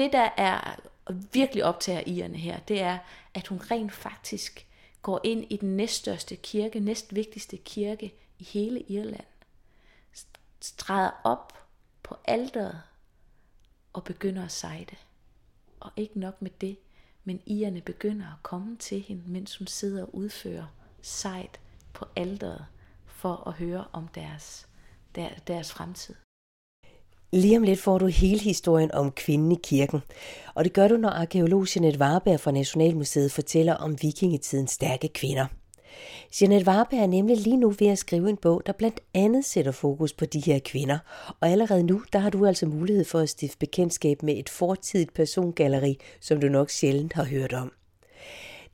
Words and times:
det, 0.00 0.12
der 0.12 0.30
er 0.36 0.80
virkelig 1.32 1.64
optager 1.64 2.02
irerne 2.06 2.38
her, 2.38 2.60
det 2.60 2.80
er, 2.80 2.98
at 3.34 3.46
hun 3.46 3.58
rent 3.70 3.92
faktisk 3.92 4.66
går 5.02 5.20
ind 5.24 5.44
i 5.50 5.56
den 5.56 5.76
næststørste 5.76 6.36
kirke, 6.36 6.80
næstvigtigste 6.80 7.56
kirke 7.56 8.14
i 8.38 8.44
hele 8.44 8.80
Irland, 8.80 9.26
stræder 10.60 11.10
op 11.24 11.66
på 12.02 12.16
alderet 12.24 12.82
og 13.92 14.04
begynder 14.04 14.44
at 14.44 14.52
sejde. 14.52 14.96
Og 15.80 15.90
ikke 15.96 16.20
nok 16.20 16.42
med 16.42 16.50
det, 16.60 16.78
men 17.24 17.42
irerne 17.46 17.80
begynder 17.80 18.26
at 18.26 18.42
komme 18.42 18.76
til 18.76 19.00
hende, 19.00 19.22
mens 19.26 19.56
hun 19.56 19.66
sidder 19.66 20.02
og 20.02 20.14
udfører 20.14 20.66
sejt 21.02 21.60
på 21.92 22.04
alderet 22.16 22.66
for 23.06 23.48
at 23.48 23.52
høre 23.52 23.84
om 23.92 24.08
deres, 24.08 24.68
der, 25.14 25.28
deres 25.46 25.72
fremtid. 25.72 26.14
Lige 27.32 27.56
om 27.56 27.62
lidt 27.62 27.80
får 27.80 27.98
du 27.98 28.06
hele 28.06 28.40
historien 28.40 28.92
om 28.92 29.10
kvinden 29.10 29.52
i 29.52 29.58
kirken, 29.62 30.00
og 30.54 30.64
det 30.64 30.72
gør 30.72 30.88
du, 30.88 30.96
når 30.96 31.08
arkeolog 31.08 31.66
Jeanette 31.76 32.00
Warberg 32.00 32.40
fra 32.40 32.50
Nationalmuseet 32.50 33.32
fortæller 33.32 33.74
om 33.74 34.02
vikingetidens 34.02 34.70
stærke 34.70 35.08
kvinder. 35.08 35.46
Jeanette 36.40 36.68
Warberg 36.68 37.00
er 37.00 37.06
nemlig 37.06 37.36
lige 37.36 37.56
nu 37.56 37.70
ved 37.70 37.86
at 37.86 37.98
skrive 37.98 38.30
en 38.30 38.36
bog, 38.36 38.62
der 38.66 38.72
blandt 38.72 39.00
andet 39.14 39.44
sætter 39.44 39.72
fokus 39.72 40.12
på 40.12 40.24
de 40.24 40.40
her 40.40 40.58
kvinder, 40.58 40.98
og 41.40 41.48
allerede 41.48 41.82
nu, 41.82 42.02
der 42.12 42.18
har 42.18 42.30
du 42.30 42.46
altså 42.46 42.66
mulighed 42.66 43.04
for 43.04 43.18
at 43.18 43.28
stifte 43.28 43.58
bekendtskab 43.58 44.22
med 44.22 44.36
et 44.36 44.48
fortidigt 44.48 45.14
persongalleri, 45.14 45.98
som 46.20 46.40
du 46.40 46.48
nok 46.48 46.70
sjældent 46.70 47.12
har 47.12 47.24
hørt 47.24 47.52
om. 47.52 47.72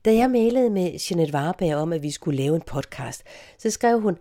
Da 0.05 0.13
jeg 0.15 0.31
mailede 0.31 0.69
med 0.69 0.99
Jeanette 1.09 1.33
Warberg 1.33 1.75
om, 1.75 1.93
at 1.93 2.03
vi 2.03 2.11
skulle 2.11 2.37
lave 2.37 2.55
en 2.55 2.61
podcast, 2.61 3.23
så 3.57 3.69
skrev 3.69 4.01
hun, 4.01 4.17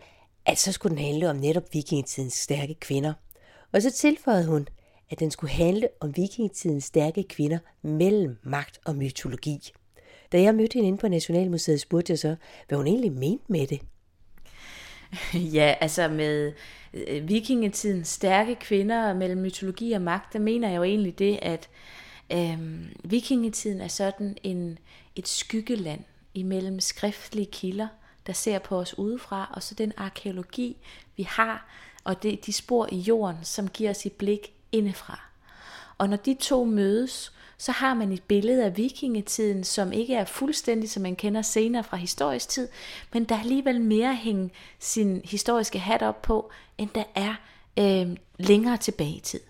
at 0.47 0.59
så 0.59 0.73
skulle 0.73 0.97
den 0.97 1.05
handle 1.05 1.31
om 1.31 1.37
netop 1.37 1.65
vikingetidens 1.73 2.35
stærke 2.35 2.75
kvinder– 2.75 3.13
og 3.73 3.83
så 3.83 3.91
tilføjede 3.91 4.47
hun, 4.47 4.69
at 5.11 5.21
den 5.21 5.31
skulle 5.31 5.53
handle 5.53 5.89
om 6.01 6.17
vikingetidens 6.17 6.85
stærke 6.85 7.23
kvinder 7.23 7.59
mellem 7.83 8.37
magt 8.43 8.79
og 8.85 8.97
mytologi. 8.97 9.73
Da 10.33 10.41
jeg 10.41 10.55
mødte 10.55 10.75
hende 10.75 10.89
inde 10.89 10.99
på 10.99 11.09
Nationalmuseet, 11.09 11.81
spurgte 11.81 12.11
jeg 12.11 12.19
så, 12.19 12.37
hvad 12.69 12.79
hun 12.79 12.87
egentlig 12.87 13.13
mente 13.13 13.45
med 13.49 13.67
det. 13.67 13.81
Ja, 15.57 15.75
altså 15.81 16.09
med 16.09 16.53
øh, 16.95 17.29
vikingetidens 17.29 18.09
stærke 18.09 18.55
kvinder 18.55 19.15
mellem 19.15 19.41
mytologi 19.41 19.93
og 19.93 20.03
magt, 20.03 20.33
der 20.33 20.39
mener 20.39 20.69
jeg 20.69 20.77
jo 20.77 20.83
egentlig 20.83 21.19
det, 21.19 21.39
at 21.43 21.69
øh, 22.33 22.59
vikingetiden 23.05 23.81
er 23.81 23.89
sådan 23.89 24.37
en, 24.43 24.79
et 25.17 25.29
skyggeland 25.29 26.01
imellem 26.35 26.81
skriftlige 26.81 27.47
kilder, 27.53 27.89
der 28.27 28.33
ser 28.33 28.59
på 28.59 28.79
os 28.79 28.99
udefra, 28.99 29.53
og 29.55 29.63
så 29.63 29.75
den 29.75 29.93
arkeologi, 29.97 30.77
vi 31.17 31.23
har, 31.23 31.69
og 32.07 32.23
det 32.23 32.47
de 32.47 32.53
spor 32.53 32.89
i 32.93 32.97
jorden, 32.97 33.37
som 33.43 33.69
giver 33.69 33.91
os 33.91 34.07
et 34.07 34.13
blik 34.13 34.53
indefra. 34.73 35.21
Og 35.99 36.09
når 36.09 36.17
de 36.17 36.37
to 36.41 36.65
mødes, 36.65 37.33
så 37.59 37.73
har 37.73 37.95
man 37.95 38.13
et 38.13 38.23
billede 38.23 38.65
af 38.65 38.77
vikingetiden, 38.77 39.65
som 39.65 39.93
ikke 39.93 40.15
er 40.15 40.25
fuldstændig, 40.25 40.91
som 40.91 41.03
man 41.03 41.17
kender 41.17 41.43
senere 41.43 41.85
fra 41.85 41.97
historisk 41.97 42.49
tid, 42.49 42.69
men 43.13 43.25
der 43.25 43.35
er 43.35 43.41
alligevel 43.41 43.81
mere 43.81 44.11
at 44.11 44.17
hænge 44.17 44.51
sin 44.79 45.21
historiske 45.25 45.79
hat 45.79 46.03
op 46.03 46.23
på, 46.23 46.51
end 46.79 46.91
der 46.95 47.05
er 47.15 47.35
øh, 47.79 48.17
længere 48.39 48.77
tilbage 48.77 49.17
i 49.17 49.21
tid. 49.21 49.41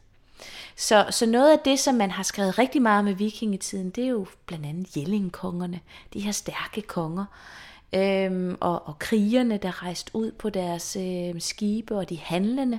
Så, 0.76 1.06
så 1.10 1.26
noget 1.26 1.52
af 1.52 1.58
det, 1.58 1.78
som 1.78 1.94
man 1.94 2.10
har 2.10 2.22
skrevet 2.22 2.58
rigtig 2.58 2.82
meget 2.82 3.04
med 3.04 3.14
vikingetiden, 3.14 3.90
det 3.90 4.04
er 4.04 4.08
jo 4.08 4.26
blandt 4.46 4.66
andet 4.66 4.96
Jellingkongerne, 4.96 5.80
de 6.12 6.20
her 6.20 6.32
stærke 6.32 6.82
konger, 6.82 7.24
øhm, 7.92 8.56
og, 8.60 8.88
og 8.88 8.98
krigerne, 8.98 9.56
der 9.56 9.82
rejste 9.82 10.16
ud 10.16 10.32
på 10.32 10.50
deres 10.50 10.96
øh, 10.96 11.40
skibe, 11.40 11.96
og 11.96 12.08
de 12.08 12.18
handlende. 12.18 12.78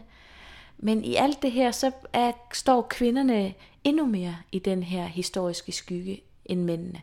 Men 0.77 1.03
i 1.03 1.15
alt 1.15 1.41
det 1.41 1.51
her, 1.51 1.71
så 1.71 1.91
er, 2.13 2.31
står 2.53 2.87
kvinderne 2.89 3.53
endnu 3.83 4.05
mere 4.05 4.35
i 4.51 4.59
den 4.59 4.83
her 4.83 5.05
historiske 5.05 5.71
skygge 5.71 6.21
end 6.45 6.63
mændene. 6.63 7.01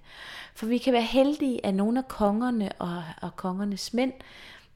For 0.55 0.67
vi 0.67 0.79
kan 0.79 0.93
være 0.93 1.03
heldige, 1.03 1.67
at 1.67 1.75
nogle 1.75 1.99
af 1.99 2.09
kongerne 2.09 2.73
og, 2.79 3.03
og 3.23 3.37
kongernes 3.37 3.95
mænd 3.95 4.13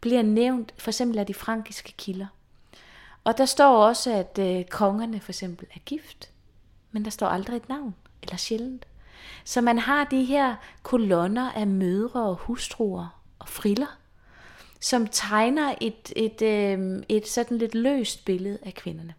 bliver 0.00 0.22
nævnt 0.22 0.74
for 0.78 0.90
eksempel 0.90 1.18
af 1.18 1.26
de 1.26 1.34
frankiske 1.34 1.92
kilder. 1.96 2.26
Og 3.24 3.38
der 3.38 3.44
står 3.44 3.76
også, 3.76 4.12
at 4.12 4.38
øh, 4.40 4.64
kongerne 4.64 5.20
for 5.20 5.30
eksempel 5.30 5.66
er 5.74 5.78
gift, 5.86 6.30
men 6.92 7.04
der 7.04 7.10
står 7.10 7.26
aldrig 7.26 7.56
et 7.56 7.68
navn, 7.68 7.94
eller 8.22 8.36
sjældent. 8.36 8.86
Så 9.44 9.60
man 9.60 9.78
har 9.78 10.04
de 10.04 10.24
her 10.24 10.56
kolonner 10.82 11.52
af 11.52 11.66
mødre 11.66 12.22
og 12.22 12.34
hustruer 12.34 13.17
og 13.38 13.48
friller, 13.48 13.98
som 14.80 15.06
tegner 15.06 15.74
et, 15.80 16.12
et, 16.16 16.42
øh, 16.42 17.02
et 17.08 17.28
sådan 17.28 17.58
lidt 17.58 17.74
løst 17.74 18.24
billede 18.24 18.58
af 18.62 18.74
kvinderne. 18.74 19.14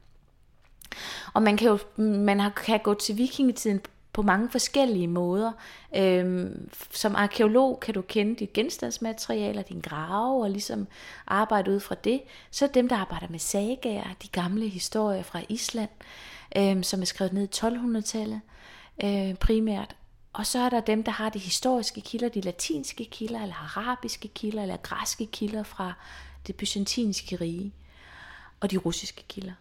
Og 1.33 1.41
man 1.41 1.57
kan 1.57 1.67
jo 1.67 2.03
man 2.03 2.39
har, 2.39 2.49
kan 2.49 2.79
gå 2.79 2.93
til 2.93 3.17
vikingetiden 3.17 3.81
på 4.13 4.21
mange 4.21 4.49
forskellige 4.49 5.07
måder. 5.07 5.51
Øhm, 5.95 6.69
som 6.91 7.15
arkeolog 7.15 7.79
kan 7.79 7.93
du 7.93 8.01
kende 8.01 8.35
dit 8.35 8.53
genstandsmaterialer, 8.53 9.61
din 9.61 9.81
grave, 9.81 10.43
og 10.43 10.49
ligesom 10.49 10.87
arbejde 11.27 11.71
ud 11.71 11.79
fra 11.79 11.95
det. 11.95 12.21
Så 12.51 12.67
dem, 12.73 12.89
der 12.89 12.95
arbejder 12.95 13.27
med 13.29 13.39
sagaer, 13.39 14.07
de 14.23 14.27
gamle 14.27 14.67
historier 14.67 15.23
fra 15.23 15.41
Island, 15.49 15.89
øhm, 16.57 16.83
som 16.83 17.01
er 17.01 17.05
skrevet 17.05 17.33
ned 17.33 17.43
i 17.43 17.65
1200-tallet 17.65 18.41
øh, 19.03 19.35
primært. 19.35 19.95
Og 20.33 20.45
så 20.45 20.59
er 20.59 20.69
der 20.69 20.79
dem, 20.79 21.03
der 21.03 21.11
har 21.11 21.29
de 21.29 21.39
historiske 21.39 22.01
kilder, 22.01 22.29
de 22.29 22.41
latinske 22.41 23.05
kilder, 23.05 23.41
eller 23.41 23.77
arabiske 23.77 24.27
kilder, 24.27 24.61
eller 24.61 24.77
græske 24.77 25.25
kilder 25.25 25.63
fra 25.63 25.93
det 26.47 26.55
byzantinske 26.55 27.35
rige, 27.35 27.73
og 28.59 28.71
de 28.71 28.77
russiske 28.77 29.23
kilder. 29.27 29.53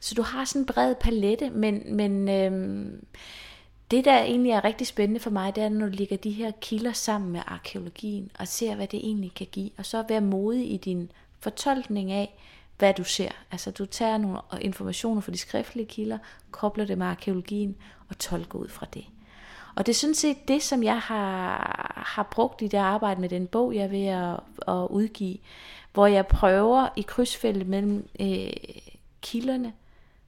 Så 0.00 0.14
du 0.14 0.22
har 0.22 0.44
sådan 0.44 0.62
en 0.62 0.66
bred 0.66 0.94
palette, 0.94 1.50
men, 1.50 1.96
men 1.96 2.28
øhm, 2.28 3.06
det, 3.90 4.04
der 4.04 4.22
egentlig 4.22 4.52
er 4.52 4.64
rigtig 4.64 4.86
spændende 4.86 5.20
for 5.20 5.30
mig, 5.30 5.56
det 5.56 5.64
er, 5.64 5.68
når 5.68 5.86
du 5.86 5.92
lægger 5.92 6.16
de 6.16 6.30
her 6.30 6.50
kilder 6.60 6.92
sammen 6.92 7.30
med 7.32 7.40
arkeologien, 7.46 8.30
og 8.38 8.48
ser, 8.48 8.74
hvad 8.74 8.86
det 8.86 8.98
egentlig 8.98 9.34
kan 9.34 9.46
give, 9.52 9.70
og 9.76 9.86
så 9.86 10.04
være 10.08 10.20
modig 10.20 10.72
i 10.72 10.76
din 10.76 11.10
fortolkning 11.40 12.12
af, 12.12 12.36
hvad 12.78 12.94
du 12.94 13.04
ser. 13.04 13.30
Altså 13.50 13.70
du 13.70 13.86
tager 13.86 14.18
nogle 14.18 14.38
informationer 14.60 15.20
fra 15.20 15.32
de 15.32 15.38
skriftlige 15.38 15.86
kilder, 15.86 16.18
kobler 16.50 16.84
det 16.84 16.98
med 16.98 17.06
arkeologien, 17.06 17.76
og 18.08 18.18
tolker 18.18 18.58
ud 18.58 18.68
fra 18.68 18.86
det. 18.94 19.04
Og 19.80 19.86
det 19.86 19.92
er 19.92 19.96
sådan 19.96 20.14
set 20.14 20.48
det, 20.48 20.62
som 20.62 20.82
jeg 20.82 20.98
har, 20.98 22.04
har 22.06 22.22
brugt 22.22 22.62
i 22.62 22.66
det 22.66 22.78
arbejde 22.78 23.20
med 23.20 23.28
den 23.28 23.46
bog, 23.46 23.74
jeg 23.74 23.84
er 23.84 23.88
ved 23.88 24.06
at, 24.06 24.40
at 24.68 24.88
udgive, 24.90 25.38
hvor 25.92 26.06
jeg 26.06 26.26
prøver 26.26 26.88
i 26.96 27.02
krydsfeltet 27.02 27.66
mellem 27.66 28.08
øh, 28.20 28.52
kilderne, 29.20 29.72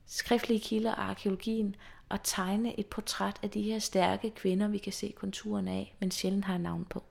skriftlige 0.07 0.61
kilder 0.61 0.93
og 0.93 1.05
arkeologien, 1.11 1.77
at 2.11 2.21
tegne 2.25 2.81
et 2.81 2.87
portræt 2.87 3.37
af 3.43 3.51
de 3.51 3.63
her 3.63 3.79
stærke 3.79 4.31
kvinder, 4.31 4.69
vi 4.69 4.79
kan 4.79 4.93
se 4.93 5.13
konturen 5.17 5.69
af, 5.69 5.95
men 6.01 6.11
sjældent 6.11 6.45
har 6.45 6.59
navn 6.59 6.85
på. 6.91 7.03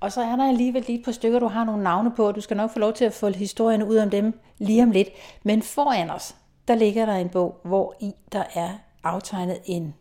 Og 0.00 0.12
så 0.12 0.20
er 0.20 0.36
der 0.36 0.48
alligevel 0.48 0.84
lige 0.86 1.02
på 1.04 1.12
stykker, 1.12 1.38
du 1.38 1.48
har 1.48 1.64
nogle 1.64 1.82
navne 1.82 2.12
på, 2.16 2.28
og 2.28 2.34
du 2.34 2.40
skal 2.40 2.56
nok 2.56 2.70
få 2.72 2.78
lov 2.78 2.92
til 2.92 3.04
at 3.04 3.14
få 3.14 3.30
historien 3.30 3.82
ud 3.82 3.96
om 3.96 4.10
dem 4.10 4.40
lige 4.58 4.82
om 4.82 4.90
lidt. 4.90 5.08
Men 5.42 5.62
foran 5.62 6.10
os, 6.10 6.36
der 6.68 6.74
ligger 6.74 7.06
der 7.06 7.14
en 7.14 7.28
bog, 7.28 7.60
hvor 7.64 7.94
i 8.00 8.12
der 8.32 8.44
er 8.54 8.70
aftegnet 9.04 9.58
en 9.64 9.94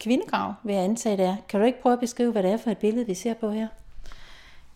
kvindegrav, 0.00 0.54
vil 0.64 0.74
jeg 0.74 0.84
antage 0.84 1.16
det 1.16 1.24
er. 1.24 1.36
Kan 1.48 1.60
du 1.60 1.66
ikke 1.66 1.82
prøve 1.82 1.92
at 1.92 2.00
beskrive, 2.00 2.32
hvad 2.32 2.42
det 2.42 2.50
er 2.50 2.56
for 2.56 2.70
et 2.70 2.78
billede, 2.78 3.06
vi 3.06 3.14
ser 3.14 3.34
på 3.34 3.50
her? 3.50 3.68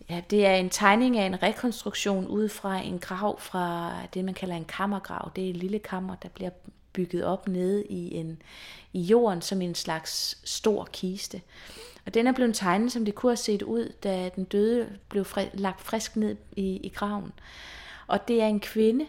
Ja, 0.09 0.21
det 0.29 0.45
er 0.45 0.55
en 0.55 0.69
tegning 0.69 1.17
af 1.17 1.25
en 1.25 1.43
rekonstruktion 1.43 2.27
ud 2.27 2.49
fra 2.49 2.79
en 2.79 2.99
grav 2.99 3.39
fra 3.39 3.93
det, 4.13 4.25
man 4.25 4.33
kalder 4.33 4.55
en 4.55 4.65
kammergrav. 4.65 5.31
Det 5.35 5.45
er 5.45 5.49
et 5.49 5.57
lille 5.57 5.79
kammer, 5.79 6.15
der 6.15 6.29
bliver 6.29 6.49
bygget 6.93 7.23
op 7.23 7.47
nede 7.47 7.85
i, 7.85 8.15
en, 8.15 8.41
i 8.93 9.01
jorden 9.01 9.41
som 9.41 9.61
en 9.61 9.75
slags 9.75 10.37
stor 10.43 10.89
kiste. 10.93 11.41
Og 12.05 12.13
den 12.13 12.27
er 12.27 12.31
blevet 12.31 12.55
tegnet, 12.55 12.91
som 12.91 13.05
det 13.05 13.15
kunne 13.15 13.29
have 13.29 13.37
set 13.37 13.61
ud, 13.61 13.93
da 14.03 14.29
den 14.35 14.43
døde 14.43 14.89
blev 15.09 15.25
fri, 15.25 15.45
lagt 15.53 15.81
frisk 15.81 16.15
ned 16.15 16.35
i, 16.55 16.75
i 16.83 16.89
graven. 16.89 17.31
Og 18.07 18.27
det 18.27 18.41
er 18.41 18.47
en 18.47 18.59
kvinde, 18.59 19.05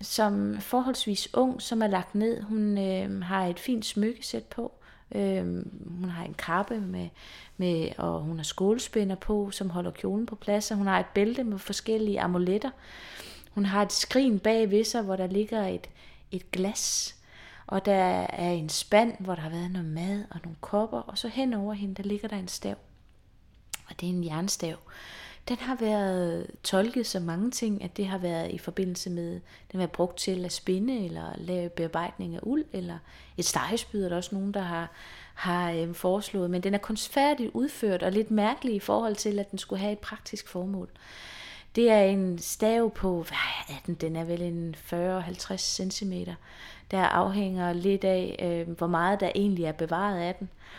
som 0.00 0.60
forholdsvis 0.60 1.34
ung, 1.34 1.62
som 1.62 1.82
er 1.82 1.86
lagt 1.86 2.14
ned. 2.14 2.42
Hun 2.42 2.78
øh, 2.78 3.22
har 3.22 3.46
et 3.46 3.60
fint 3.60 3.86
smykkesæt 3.86 4.44
på. 4.44 4.72
Øh, 5.12 5.44
hun 6.00 6.10
har 6.10 6.24
en 6.24 6.34
kappe 6.34 6.80
med, 6.80 7.08
med, 7.56 7.88
og 7.98 8.20
hun 8.20 8.36
har 8.36 8.44
skålspænder 8.44 9.16
på, 9.16 9.50
som 9.50 9.70
holder 9.70 9.90
kjolen 9.90 10.26
på 10.26 10.34
plads, 10.34 10.70
og 10.70 10.76
hun 10.76 10.86
har 10.86 11.00
et 11.00 11.06
bælte 11.14 11.44
med 11.44 11.58
forskellige 11.58 12.20
amuletter. 12.20 12.70
Hun 13.50 13.66
har 13.66 13.82
et 13.82 13.92
skrin 13.92 14.38
bag 14.38 14.70
ved 14.70 14.84
sig, 14.84 15.02
hvor 15.02 15.16
der 15.16 15.26
ligger 15.26 15.66
et, 15.66 15.88
et 16.30 16.50
glas, 16.50 17.16
og 17.66 17.84
der 17.84 18.26
er 18.30 18.50
en 18.50 18.68
spand, 18.68 19.16
hvor 19.18 19.34
der 19.34 19.42
har 19.42 19.50
været 19.50 19.70
noget 19.70 19.88
mad 19.88 20.24
og 20.30 20.40
nogle 20.44 20.56
kopper, 20.60 20.98
og 20.98 21.18
så 21.18 21.28
hen 21.28 21.54
over 21.54 21.74
hende, 21.74 21.94
der 21.94 22.02
ligger 22.02 22.28
der 22.28 22.36
en 22.36 22.48
stav. 22.48 22.76
Og 23.88 24.00
det 24.00 24.08
er 24.08 24.12
en 24.12 24.24
jernstav 24.24 24.76
den 25.48 25.56
har 25.56 25.74
været 25.74 26.46
tolket 26.62 27.06
så 27.06 27.20
mange 27.20 27.50
ting, 27.50 27.84
at 27.84 27.96
det 27.96 28.06
har 28.06 28.18
været 28.18 28.50
i 28.52 28.58
forbindelse 28.58 29.10
med, 29.10 29.30
den 29.32 29.40
har 29.72 29.78
været 29.78 29.92
brugt 29.92 30.18
til 30.18 30.44
at 30.44 30.52
spinde, 30.52 31.04
eller 31.04 31.32
lave 31.36 31.68
bearbejdning 31.68 32.34
af 32.34 32.40
uld, 32.42 32.64
eller 32.72 32.98
et 33.36 33.44
stegespyd 33.44 34.04
er 34.04 34.08
der 34.08 34.16
også 34.16 34.34
nogen, 34.34 34.54
der 34.54 34.60
har, 34.60 34.90
har 35.34 35.72
øh, 35.72 35.94
foreslået, 35.94 36.50
men 36.50 36.62
den 36.62 36.74
er 36.74 36.78
kunstfærdigt 36.78 37.50
udført, 37.54 38.02
og 38.02 38.12
lidt 38.12 38.30
mærkelig 38.30 38.74
i 38.74 38.80
forhold 38.80 39.16
til, 39.16 39.38
at 39.38 39.50
den 39.50 39.58
skulle 39.58 39.80
have 39.80 39.92
et 39.92 39.98
praktisk 39.98 40.48
formål. 40.48 40.88
Det 41.76 41.90
er 41.90 42.00
en 42.00 42.38
stav 42.38 42.90
på, 42.90 43.22
hvad 43.22 43.76
er 43.76 43.80
den? 43.86 43.94
Den 43.94 44.16
er 44.16 44.24
vel 44.24 44.42
en 44.42 44.74
40-50 44.92 45.56
cm. 45.56 46.12
der 46.90 47.02
afhænger 47.02 47.72
lidt 47.72 48.04
af, 48.04 48.36
øh, 48.42 48.76
hvor 48.76 48.86
meget 48.86 49.20
der 49.20 49.30
egentlig 49.34 49.64
er 49.64 49.72
bevaret 49.72 50.18
af 50.18 50.34
den. 50.34 50.48
Øh, 50.52 50.74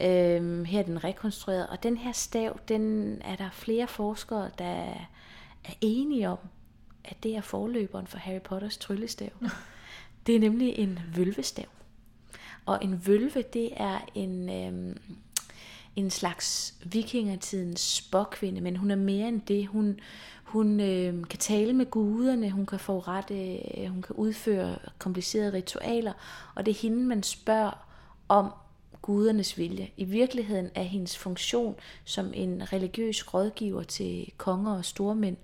her 0.00 0.78
er 0.78 0.82
den 0.82 1.04
rekonstrueret, 1.04 1.66
og 1.66 1.82
den 1.82 1.96
her 1.96 2.12
stav, 2.12 2.58
den 2.68 3.16
er 3.24 3.36
der 3.36 3.50
flere 3.52 3.88
forskere, 3.88 4.50
der 4.58 4.64
er 5.64 5.74
enige 5.80 6.28
om, 6.28 6.38
at 7.04 7.16
det 7.22 7.36
er 7.36 7.40
forløberen 7.40 8.06
for 8.06 8.18
Harry 8.18 8.40
Potters 8.40 8.78
tryllestav. 8.78 9.30
Det 10.26 10.36
er 10.36 10.40
nemlig 10.40 10.78
en 10.78 10.98
vølvestav. 11.14 11.66
Og 12.66 12.78
en 12.82 13.06
vølve, 13.06 13.42
det 13.42 13.70
er 13.76 13.98
en, 14.14 14.50
øh, 14.50 14.96
en 15.96 16.10
slags 16.10 16.74
vikingertidens 16.84 17.80
spåkvinde, 17.80 18.60
men 18.60 18.76
hun 18.76 18.90
er 18.90 18.96
mere 18.96 19.28
end 19.28 19.40
det. 19.40 19.66
Hun, 19.66 20.00
hun 20.44 20.80
øh, 20.80 21.24
kan 21.24 21.38
tale 21.38 21.72
med 21.72 21.86
guderne, 21.90 22.50
hun 22.50 22.66
kan 22.66 22.78
få 22.78 22.98
ret, 22.98 23.30
øh, 23.30 23.86
hun 23.90 24.02
kan 24.02 24.16
udføre 24.16 24.78
komplicerede 24.98 25.52
ritualer, 25.52 26.12
og 26.54 26.66
det 26.66 26.72
er 26.72 26.78
hende, 26.82 27.02
man 27.02 27.22
spørger 27.22 27.86
om 28.28 28.52
gudernes 29.02 29.58
vilje. 29.58 29.90
I 29.96 30.04
virkeligheden 30.04 30.70
er 30.74 30.82
hendes 30.82 31.18
funktion 31.18 31.74
som 32.04 32.32
en 32.34 32.72
religiøs 32.72 33.34
rådgiver 33.34 33.82
til 33.82 34.32
konger 34.36 34.76
og 34.76 34.84
stormænd 34.84 35.36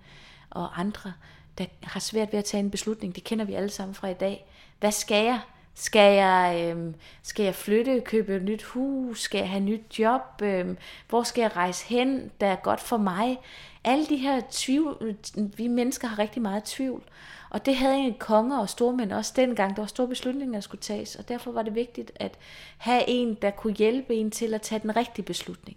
og 0.51 0.81
andre, 0.81 1.13
der 1.59 1.65
har 1.83 2.01
svært 2.01 2.33
ved 2.33 2.39
at 2.39 2.45
tage 2.45 2.61
en 2.61 2.71
beslutning. 2.71 3.15
Det 3.15 3.25
kender 3.25 3.45
vi 3.45 3.55
alle 3.55 3.71
sammen 3.71 3.95
fra 3.95 4.09
i 4.09 4.15
dag. 4.15 4.47
Hvad 4.81 4.93
skal 4.93 5.25
jeg? 5.25 5.41
Skal 5.75 6.15
jeg, 6.15 6.75
øh, 6.77 6.95
skal 7.23 7.45
jeg 7.45 7.55
flytte, 7.55 8.01
købe 8.01 8.37
et 8.37 8.43
nyt 8.43 8.63
hus? 8.63 9.23
Skal 9.23 9.39
jeg 9.39 9.49
have 9.49 9.59
et 9.59 9.65
nyt 9.65 9.99
job? 9.99 10.43
Øh, 10.43 10.77
hvor 11.09 11.23
skal 11.23 11.43
jeg 11.43 11.57
rejse 11.57 11.87
hen, 11.87 12.31
der 12.41 12.47
er 12.47 12.57
godt 12.57 12.81
for 12.81 12.97
mig? 12.97 13.39
Alle 13.85 14.07
de 14.07 14.17
her 14.17 14.41
tvivl, 14.51 15.17
vi 15.57 15.69
mennesker 15.69 16.09
har 16.09 16.19
rigtig 16.19 16.43
meget 16.43 16.65
tvivl. 16.65 17.03
Og 17.51 17.67
det 17.67 17.77
havde 17.77 17.99
en 17.99 18.15
konger 18.19 18.59
og 18.59 18.69
stormænd 18.69 19.13
også 19.13 19.33
dengang. 19.37 19.77
Der 19.77 19.83
var 19.83 19.87
store 19.87 20.09
beslutninger, 20.09 20.55
der 20.55 20.61
skulle 20.61 20.81
tages. 20.81 21.17
Og 21.17 21.29
derfor 21.29 21.53
var 21.53 21.63
det 21.63 21.75
vigtigt 21.75 22.13
at 22.15 22.39
have 22.79 23.03
en, 23.09 23.35
der 23.35 23.51
kunne 23.51 23.75
hjælpe 23.75 24.15
en 24.15 24.31
til 24.31 24.55
at 24.55 24.63
tage 24.63 24.79
den 24.79 24.97
rigtige 24.97 25.25
beslutning. 25.25 25.77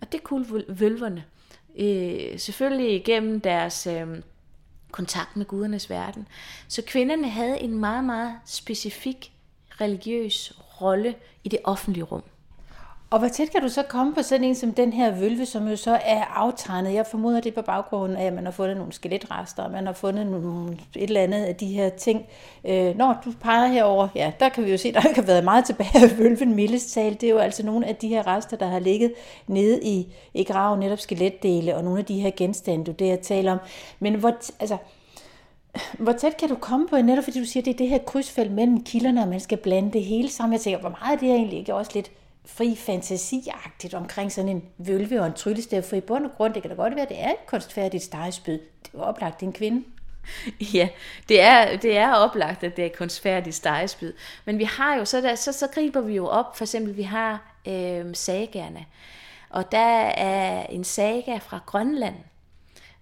Og 0.00 0.12
det 0.12 0.22
kunne 0.22 0.46
vølverne. 0.68 1.24
Øh, 1.78 2.38
selvfølgelig 2.38 2.94
igennem 2.94 3.40
deres... 3.40 3.86
Øh, 3.86 4.08
kontakt 4.92 5.36
med 5.36 5.46
gudernes 5.46 5.90
verden. 5.90 6.28
Så 6.68 6.82
kvinderne 6.86 7.28
havde 7.28 7.60
en 7.60 7.78
meget, 7.78 8.04
meget 8.04 8.34
specifik 8.46 9.32
religiøs 9.80 10.52
rolle 10.80 11.14
i 11.44 11.48
det 11.48 11.58
offentlige 11.64 12.04
rum. 12.04 12.22
Og 13.12 13.18
hvor 13.18 13.28
tæt 13.28 13.50
kan 13.50 13.62
du 13.62 13.68
så 13.68 13.82
komme 13.82 14.14
på 14.14 14.22
sådan 14.22 14.44
en 14.44 14.54
som 14.54 14.72
den 14.72 14.92
her 14.92 15.10
vølve, 15.10 15.46
som 15.46 15.68
jo 15.68 15.76
så 15.76 15.98
er 16.04 16.24
aftegnet? 16.24 16.94
Jeg 16.94 17.06
formoder 17.06 17.40
det 17.40 17.54
på 17.54 17.62
baggrund 17.62 18.16
af, 18.16 18.24
at 18.24 18.32
man 18.32 18.44
har 18.44 18.52
fundet 18.52 18.76
nogle 18.76 18.92
skeletrester, 18.92 19.62
og 19.62 19.70
man 19.70 19.86
har 19.86 19.92
fundet 19.92 20.26
nogle, 20.26 20.72
et 20.96 21.02
eller 21.02 21.20
andet 21.20 21.44
af 21.44 21.56
de 21.56 21.66
her 21.66 21.88
ting. 21.88 22.26
Øh, 22.64 22.96
når 22.96 23.20
du 23.24 23.32
peger 23.40 23.66
herover, 23.66 24.08
ja, 24.14 24.32
der 24.40 24.48
kan 24.48 24.64
vi 24.64 24.70
jo 24.70 24.76
se, 24.76 24.92
der 24.92 25.08
ikke 25.08 25.20
har 25.20 25.26
været 25.26 25.44
meget 25.44 25.64
tilbage 25.64 26.02
af 26.02 26.18
vølven 26.18 26.54
mildest 26.54 26.92
talt. 26.92 27.20
Det 27.20 27.26
er 27.26 27.32
jo 27.32 27.38
altså 27.38 27.66
nogle 27.66 27.86
af 27.86 27.96
de 27.96 28.08
her 28.08 28.26
rester, 28.26 28.56
der 28.56 28.66
har 28.66 28.78
ligget 28.78 29.12
nede 29.46 29.82
i, 29.82 30.14
i 30.34 30.44
graven, 30.44 30.80
netop 30.80 31.00
skeletdele, 31.00 31.76
og 31.76 31.84
nogle 31.84 31.98
af 31.98 32.04
de 32.04 32.20
her 32.20 32.30
genstande, 32.36 32.84
du 32.84 32.92
der 32.92 33.16
taler 33.16 33.52
om. 33.52 33.58
Men 34.00 34.14
hvor, 34.14 34.32
altså, 34.60 34.76
hvor 35.98 36.12
tæt 36.12 36.36
kan 36.36 36.48
du 36.48 36.54
komme 36.54 36.88
på, 36.88 36.96
netop 36.96 37.24
fordi 37.24 37.38
du 37.38 37.46
siger, 37.46 37.62
at 37.62 37.64
det 37.64 37.72
er 37.72 37.78
det 37.78 37.88
her 37.88 37.98
krydsfelt 37.98 38.52
mellem 38.52 38.84
kilderne, 38.84 39.22
og 39.22 39.28
man 39.28 39.40
skal 39.40 39.58
blande 39.58 39.92
det 39.92 40.04
hele 40.04 40.30
sammen. 40.30 40.52
Jeg 40.52 40.60
tænker, 40.60 40.80
hvor 40.80 40.96
meget 41.00 41.16
er 41.16 41.20
det 41.20 41.28
egentlig 41.28 41.58
ikke 41.58 41.74
også 41.74 41.90
lidt 41.94 42.10
fri 42.44 42.76
fantasiagtigt 42.76 43.94
omkring 43.94 44.32
sådan 44.32 44.48
en 44.48 44.62
vølve 44.78 45.20
og 45.20 45.26
en 45.26 45.32
tryllestav, 45.32 45.82
for 45.82 45.96
i 45.96 46.00
bund 46.00 46.24
og 46.24 46.30
grund, 46.36 46.54
det 46.54 46.62
kan 46.62 46.70
da 46.70 46.76
godt 46.76 46.94
være, 46.94 47.02
at 47.02 47.08
det 47.08 47.20
er 47.20 47.30
et 47.30 47.46
kunstfærdigt 47.46 48.02
stegespyd. 48.02 48.58
Det 48.82 48.90
var 48.92 49.04
oplagt 49.04 49.42
en 49.42 49.52
kvinde. 49.52 49.84
Ja, 50.74 50.88
det 51.28 51.40
er, 51.40 51.76
det 51.76 51.96
er 51.96 52.12
oplagt, 52.12 52.64
at 52.64 52.76
det 52.76 52.82
er 52.82 52.86
et 52.86 52.96
kunstfærdigt 52.96 53.56
stegespyd. 53.56 54.12
Men 54.44 54.58
vi 54.58 54.64
har 54.64 54.94
jo, 54.94 55.04
så, 55.04 55.20
der, 55.20 55.34
så, 55.34 55.52
så 55.52 55.66
griber 55.66 56.00
vi 56.00 56.14
jo 56.14 56.26
op, 56.26 56.56
for 56.56 56.64
eksempel 56.64 56.96
vi 56.96 57.02
har 57.02 57.54
øh, 57.68 58.14
sagerne. 58.14 58.84
Og 59.50 59.72
der 59.72 60.06
er 60.08 60.66
en 60.66 60.84
saga 60.84 61.36
fra 61.36 61.60
Grønland, 61.66 62.14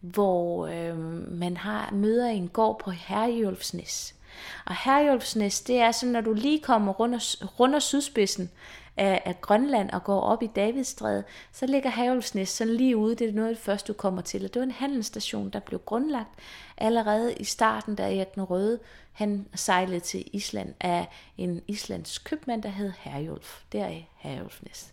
hvor 0.01 0.67
øh, 0.67 0.99
man 1.33 1.57
har 1.57 1.91
møder 1.93 2.27
en 2.27 2.49
gård 2.49 2.81
på 2.85 2.91
Herjulfsnes. 2.91 4.15
Og 4.67 4.77
Herjulfsnes, 4.85 5.61
det 5.61 5.79
er 5.79 5.93
sådan, 5.93 6.13
når 6.13 6.21
du 6.21 6.33
lige 6.33 6.61
kommer 6.61 6.93
rundt 6.93 7.43
runder 7.61 7.79
sydspidsen 7.79 8.51
af, 8.97 9.23
af 9.25 9.41
Grønland 9.41 9.91
og 9.91 10.05
går 10.05 10.21
op 10.21 10.43
i 10.43 10.47
Davidstræde, 10.47 11.25
så 11.53 11.67
ligger 11.67 11.91
Herjulfsnes 11.91 12.49
sådan 12.49 12.75
lige 12.75 12.97
ude. 12.97 13.15
Det 13.15 13.29
er 13.29 13.33
noget 13.33 13.49
af 13.49 13.55
det 13.55 13.65
første, 13.65 13.93
du 13.93 13.97
kommer 13.97 14.23
til. 14.23 14.45
Og 14.45 14.55
det 14.55 14.61
var 14.61 14.67
en 14.67 14.71
handelsstation, 14.71 15.51
der 15.51 15.61
blev 15.61 15.81
grundlagt 15.81 16.31
allerede 16.77 17.35
i 17.35 17.45
starten, 17.45 17.95
da 17.95 18.17
Erik 18.17 18.35
den 18.35 18.43
Røde 18.43 18.79
han 19.13 19.47
sejlede 19.55 20.01
til 20.01 20.25
Island 20.33 20.75
af 20.81 21.09
en 21.39 21.63
islandsk 21.69 22.25
købmand, 22.25 22.63
der 22.63 22.69
hed 22.69 22.93
Herjulf. 22.99 23.63
Der 23.73 23.85
er 23.85 24.01
Herjulfsnes. 24.17 24.93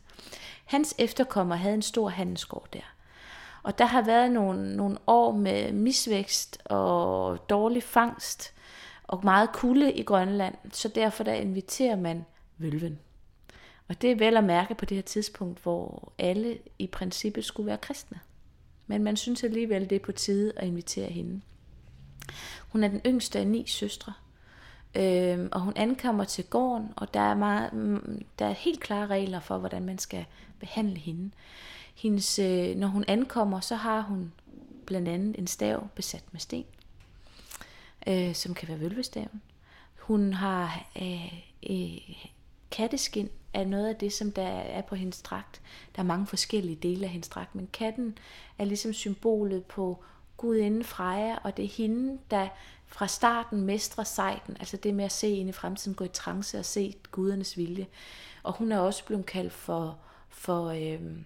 Hans 0.65 0.95
efterkommer 0.97 1.55
havde 1.55 1.73
en 1.73 1.81
stor 1.81 2.09
handelsgård 2.09 2.67
der. 2.73 2.93
Og 3.63 3.77
der 3.77 3.85
har 3.85 4.01
været 4.01 4.31
nogle, 4.31 4.75
nogle 4.75 4.97
år 5.07 5.31
med 5.31 5.71
misvækst 5.71 6.61
og 6.65 7.49
dårlig 7.49 7.83
fangst 7.83 8.53
og 9.03 9.19
meget 9.23 9.51
kulde 9.51 9.93
i 9.93 10.03
Grønland, 10.03 10.55
så 10.71 10.87
derfor 10.87 11.23
der 11.23 11.33
inviterer 11.33 11.95
man 11.95 12.25
vølven. 12.57 12.99
Og 13.87 14.01
det 14.01 14.11
er 14.11 14.15
vel 14.15 14.37
at 14.37 14.43
mærke 14.43 14.75
på 14.75 14.85
det 14.85 14.97
her 14.97 15.01
tidspunkt, 15.01 15.63
hvor 15.63 16.13
alle 16.17 16.57
i 16.79 16.87
princippet 16.87 17.45
skulle 17.45 17.67
være 17.67 17.77
kristne. 17.77 18.19
Men 18.87 19.03
man 19.03 19.17
synes 19.17 19.43
alligevel, 19.43 19.89
det 19.89 19.95
er 19.95 20.05
på 20.05 20.11
tide 20.11 20.53
at 20.55 20.67
invitere 20.67 21.09
hende. 21.09 21.41
Hun 22.69 22.83
er 22.83 22.87
den 22.87 23.01
yngste 23.05 23.39
af 23.39 23.47
ni 23.47 23.67
søstre, 23.67 24.13
øh, 24.95 25.47
og 25.51 25.61
hun 25.61 25.73
ankommer 25.75 26.23
til 26.23 26.45
gården, 26.45 26.93
og 26.95 27.13
der 27.13 27.19
er, 27.19 27.35
meget, 27.35 27.73
mm, 27.73 28.25
der 28.39 28.45
er 28.45 28.53
helt 28.53 28.79
klare 28.79 29.07
regler 29.07 29.39
for, 29.39 29.57
hvordan 29.57 29.85
man 29.85 29.97
skal 29.97 30.25
behandle 30.59 30.97
hende. 30.99 31.31
Hendes, 31.95 32.39
øh, 32.39 32.75
når 32.75 32.87
hun 32.87 33.05
ankommer, 33.07 33.59
så 33.59 33.75
har 33.75 34.01
hun 34.01 34.33
blandt 34.85 35.07
andet 35.07 35.39
en 35.39 35.47
stav 35.47 35.87
besat 35.95 36.23
med 36.31 36.39
sten, 36.39 36.65
øh, 38.07 38.35
som 38.35 38.53
kan 38.53 38.67
være 38.67 38.79
vølvestaven. 38.79 39.41
Hun 39.99 40.33
har 40.33 40.89
øh, 41.01 41.33
øh, 41.69 42.25
katteskin 42.71 43.29
er 43.53 43.65
noget 43.65 43.87
af 43.87 43.95
det, 43.95 44.13
som 44.13 44.31
der 44.31 44.47
er 44.47 44.81
på 44.81 44.95
hendes 44.95 45.21
dragt. 45.21 45.61
Der 45.95 46.01
er 46.01 46.05
mange 46.05 46.27
forskellige 46.27 46.75
dele 46.75 47.05
af 47.05 47.11
hendes 47.11 47.29
dragt, 47.29 47.55
men 47.55 47.69
katten 47.73 48.17
er 48.57 48.65
ligesom 48.65 48.93
symbolet 48.93 49.65
på 49.65 50.03
gudinden 50.37 50.83
Freja, 50.83 51.35
og 51.43 51.57
det 51.57 51.65
er 51.65 51.69
hende, 51.69 52.19
der 52.31 52.47
fra 52.87 53.07
starten 53.07 53.61
mestrer 53.61 54.03
sejten, 54.03 54.57
altså 54.59 54.77
det 54.77 54.93
med 54.93 55.05
at 55.05 55.11
se 55.11 55.29
ind 55.29 55.49
i 55.49 55.51
fremtiden, 55.51 55.95
gå 55.95 56.03
i 56.03 56.07
trance 56.07 56.59
og 56.59 56.65
se 56.65 56.95
gudernes 57.11 57.57
vilje. 57.57 57.87
Og 58.43 58.53
hun 58.53 58.71
er 58.71 58.79
også 58.79 59.05
blevet 59.05 59.25
kaldt 59.25 59.53
for, 59.53 59.97
for 60.29 60.65
øhm, 60.67 61.25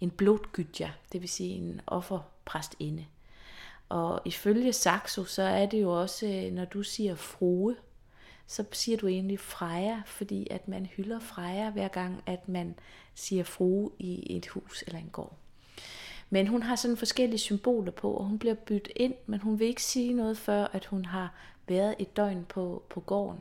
en 0.00 0.10
blodgydja, 0.10 0.90
det 1.12 1.20
vil 1.20 1.28
sige 1.28 1.54
en 1.54 1.80
offerpræstinde. 1.86 3.06
Og 3.88 4.20
ifølge 4.24 4.72
Saxo, 4.72 5.24
så 5.24 5.42
er 5.42 5.66
det 5.66 5.82
jo 5.82 6.00
også, 6.00 6.26
øh, 6.26 6.52
når 6.52 6.64
du 6.64 6.82
siger 6.82 7.14
frue, 7.14 7.76
så 8.46 8.64
siger 8.72 8.98
du 8.98 9.06
egentlig 9.06 9.40
Freja, 9.40 10.02
fordi 10.06 10.46
at 10.50 10.68
man 10.68 10.86
hylder 10.86 11.18
Freja 11.20 11.70
hver 11.70 11.88
gang, 11.88 12.22
at 12.26 12.48
man 12.48 12.74
siger 13.14 13.44
frue 13.44 13.90
i 13.98 14.36
et 14.36 14.46
hus 14.46 14.84
eller 14.86 14.98
en 14.98 15.10
gård. 15.12 15.36
Men 16.30 16.46
hun 16.46 16.62
har 16.62 16.76
sådan 16.76 16.96
forskellige 16.96 17.38
symboler 17.38 17.92
på, 17.92 18.12
og 18.12 18.24
hun 18.24 18.38
bliver 18.38 18.54
byttet 18.54 18.92
ind, 18.96 19.14
men 19.26 19.40
hun 19.40 19.58
vil 19.58 19.66
ikke 19.66 19.82
sige 19.82 20.12
noget 20.12 20.38
før, 20.38 20.66
at 20.72 20.84
hun 20.84 21.04
har 21.04 21.34
været 21.68 21.94
et 21.98 22.16
døgn 22.16 22.44
på, 22.48 22.82
på 22.88 23.00
gården. 23.00 23.40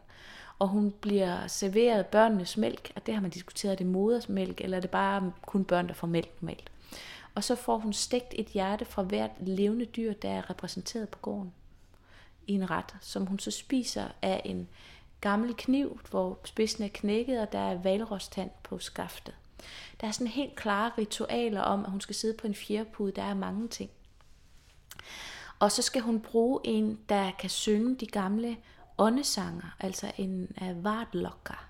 Og 0.59 0.67
hun 0.67 0.91
bliver 0.91 1.47
serveret 1.47 2.05
børnenes 2.05 2.57
mælk, 2.57 2.91
og 2.95 3.05
det 3.05 3.13
har 3.13 3.21
man 3.21 3.31
diskuteret, 3.31 3.71
er 3.71 3.77
det 3.77 3.85
modersmælk, 3.85 4.61
eller 4.61 4.77
er 4.77 4.81
det 4.81 4.89
bare 4.89 5.33
kun 5.45 5.65
børn, 5.65 5.87
der 5.87 5.93
får 5.93 6.07
mælk 6.07 6.41
normalt. 6.41 6.71
Og 7.35 7.43
så 7.43 7.55
får 7.55 7.77
hun 7.77 7.93
stegt 7.93 8.33
et 8.35 8.47
hjerte 8.47 8.85
fra 8.85 9.03
hvert 9.03 9.31
levende 9.39 9.85
dyr, 9.85 10.13
der 10.13 10.29
er 10.29 10.49
repræsenteret 10.49 11.09
på 11.09 11.19
gården 11.19 11.53
i 12.47 12.53
en 12.53 12.69
ret, 12.69 12.95
som 13.01 13.25
hun 13.25 13.39
så 13.39 13.51
spiser 13.51 14.07
af 14.21 14.41
en 14.45 14.67
gammel 15.29 15.55
kniv, 15.57 15.99
hvor 16.09 16.39
spidsen 16.43 16.83
er 16.83 16.87
knækket, 16.93 17.39
og 17.41 17.51
der 17.51 17.59
er 17.59 17.81
valrostand 17.81 18.49
på 18.63 18.79
skaftet. 18.79 19.35
Der 20.01 20.07
er 20.07 20.11
sådan 20.11 20.27
helt 20.27 20.55
klare 20.55 20.91
ritualer 20.97 21.61
om, 21.61 21.85
at 21.85 21.91
hun 21.91 22.01
skal 22.01 22.15
sidde 22.15 22.37
på 22.37 22.47
en 22.47 22.55
fjerpude. 22.55 23.11
Der 23.11 23.23
er 23.23 23.33
mange 23.33 23.67
ting. 23.67 23.89
Og 25.59 25.71
så 25.71 25.81
skal 25.81 26.01
hun 26.01 26.19
bruge 26.19 26.59
en, 26.63 26.99
der 27.09 27.31
kan 27.39 27.49
synge 27.49 27.95
de 27.95 28.05
gamle 28.05 28.57
åndesanger, 28.97 29.75
altså 29.79 30.11
en 30.17 30.47
uh, 30.61 30.83
vartlokker. 30.83 31.67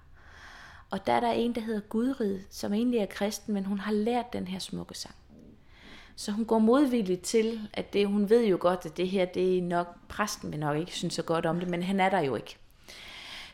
Og 0.89 1.07
der 1.07 1.13
er 1.13 1.19
der 1.19 1.31
en, 1.31 1.55
der 1.55 1.61
hedder 1.61 1.81
Gudrid, 1.81 2.39
som 2.49 2.73
egentlig 2.73 2.99
er 2.99 3.05
kristen, 3.05 3.53
men 3.53 3.65
hun 3.65 3.79
har 3.79 3.91
lært 3.91 4.33
den 4.33 4.47
her 4.47 4.59
smukke 4.59 4.97
sang. 4.97 5.15
Så 6.15 6.31
hun 6.31 6.45
går 6.45 6.59
modvilligt 6.59 7.21
til, 7.21 7.69
at 7.73 7.93
det, 7.93 8.07
hun 8.07 8.29
ved 8.29 8.45
jo 8.45 8.57
godt, 8.59 8.85
at 8.85 8.97
det 8.97 9.09
her, 9.09 9.25
det 9.25 9.57
er 9.57 9.61
nok, 9.61 9.87
præsten 10.07 10.51
vil 10.51 10.59
nok 10.59 10.77
ikke 10.77 10.95
synes 10.95 11.13
så 11.13 11.23
godt 11.23 11.45
om 11.45 11.59
det, 11.59 11.69
men 11.69 11.83
han 11.83 11.99
er 11.99 12.09
der 12.09 12.19
jo 12.19 12.35
ikke. 12.35 12.57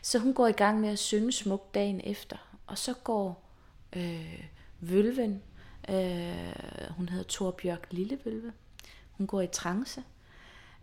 Så 0.02 0.18
hun 0.18 0.34
går 0.34 0.46
i 0.46 0.52
gang 0.52 0.80
med 0.80 0.88
at 0.88 0.98
synge 0.98 1.32
smuk 1.32 1.74
dagen 1.74 2.00
efter. 2.04 2.36
Og 2.66 2.78
så 2.78 2.94
går 2.94 3.44
øh, 3.96 4.44
vølven, 4.80 5.42
øh, 5.88 6.90
hun 6.90 7.08
hedder 7.08 7.24
Torbjørk 7.24 7.86
Lillevølve, 7.90 8.52
hun 9.10 9.26
går 9.26 9.40
i 9.40 9.46
trance 9.46 10.02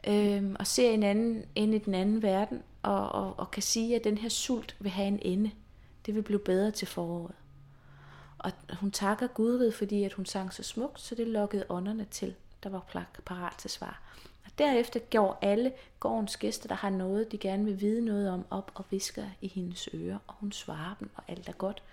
øh, 0.08 0.56
og 0.60 0.68
ser 0.68 0.92
en 0.92 1.04
anden, 1.04 1.46
ind 1.56 1.76
i 1.76 1.78
den 1.78 1.96
anden 1.96 2.22
verden. 2.22 2.64
og, 2.82 3.10
og, 3.12 3.40
og 3.40 3.52
kan 3.52 3.64
sige, 3.64 3.96
at 3.96 4.04
den 4.04 4.18
her 4.18 4.30
sult 4.30 4.76
vil 4.80 4.92
have 4.92 5.08
en 5.08 5.20
ende. 5.22 5.52
Det 6.06 6.16
vil 6.16 6.22
blive 6.22 6.40
bedre 6.40 6.72
til 6.72 6.88
foråret. 6.88 7.36
Og 8.38 8.52
hun 8.80 8.92
takker 8.92 9.28
Gud 9.28 9.58
ved, 9.58 9.72
fordi 9.72 10.04
at 10.04 10.14
hun 10.14 10.26
sang 10.26 10.54
så 10.54 10.64
smukt, 10.64 11.02
så 11.02 11.16
det 11.16 11.28
lukkede 11.28 11.66
ånderne 11.70 12.06
til, 12.12 12.36
der 12.64 12.70
var 12.70 13.08
parat 13.26 13.54
til 13.58 13.70
svar. 13.70 14.02
Og 14.50 14.58
derefter 14.58 15.00
går 15.12 15.40
alle 15.42 15.72
gårdens 16.00 16.38
gæster, 16.38 16.68
der 16.68 16.76
har 16.76 16.90
noget, 16.90 17.32
de 17.32 17.38
gerne 17.38 17.66
vil 17.66 17.82
vide 17.82 18.06
noget 18.06 18.30
om, 18.30 18.46
op 18.50 18.72
og 18.76 18.86
visker 18.90 19.24
i 19.42 19.48
hendes 19.48 19.90
ører, 19.94 20.18
og 20.28 20.34
hun 20.40 20.52
svarer 20.52 20.96
dem, 21.00 21.10
og 21.16 21.24
alt 21.28 21.50
er 21.50 21.54
godt. 21.54 21.84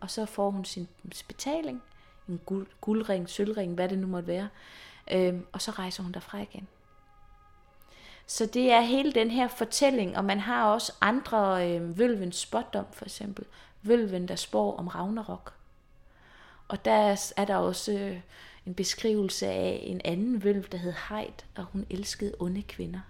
Og 0.00 0.10
så 0.10 0.26
får 0.26 0.50
hun 0.50 0.64
sin 0.64 0.88
betaling, 1.28 1.82
en 2.28 2.40
guld, 2.46 2.66
guldring, 2.80 3.28
sølvring, 3.28 3.74
hvad 3.74 3.88
det 3.88 3.98
nu 3.98 4.06
måtte 4.06 4.28
være, 4.28 4.48
øhm, 5.10 5.46
og 5.52 5.62
så 5.62 5.70
rejser 5.70 6.02
hun 6.02 6.12
derfra 6.12 6.38
igen. 6.38 6.68
Så 8.26 8.46
det 8.46 8.72
er 8.72 8.80
hele 8.80 9.12
den 9.12 9.30
her 9.30 9.48
fortælling, 9.48 10.16
og 10.16 10.24
man 10.24 10.40
har 10.40 10.64
også 10.72 10.92
andre, 11.00 11.70
øh, 11.70 11.98
Vølvens 11.98 12.36
spotdom 12.36 12.86
for 12.92 13.04
eksempel, 13.04 13.44
Vølven, 13.82 14.28
der 14.28 14.36
spår 14.36 14.76
om 14.76 14.88
Ragnarok. 14.88 15.54
Og 16.68 16.84
der 16.84 17.32
er 17.36 17.44
der 17.44 17.56
også 17.56 17.92
øh, 17.92 18.20
en 18.66 18.74
beskrivelse 18.74 19.46
af 19.46 19.80
en 19.82 20.00
anden 20.04 20.44
vølv, 20.44 20.64
der 20.64 20.78
hed 20.78 20.92
Heid, 21.08 21.32
og 21.56 21.64
hun 21.64 21.86
elskede 21.90 22.34
onde 22.38 22.62
kvinder. 22.62 23.00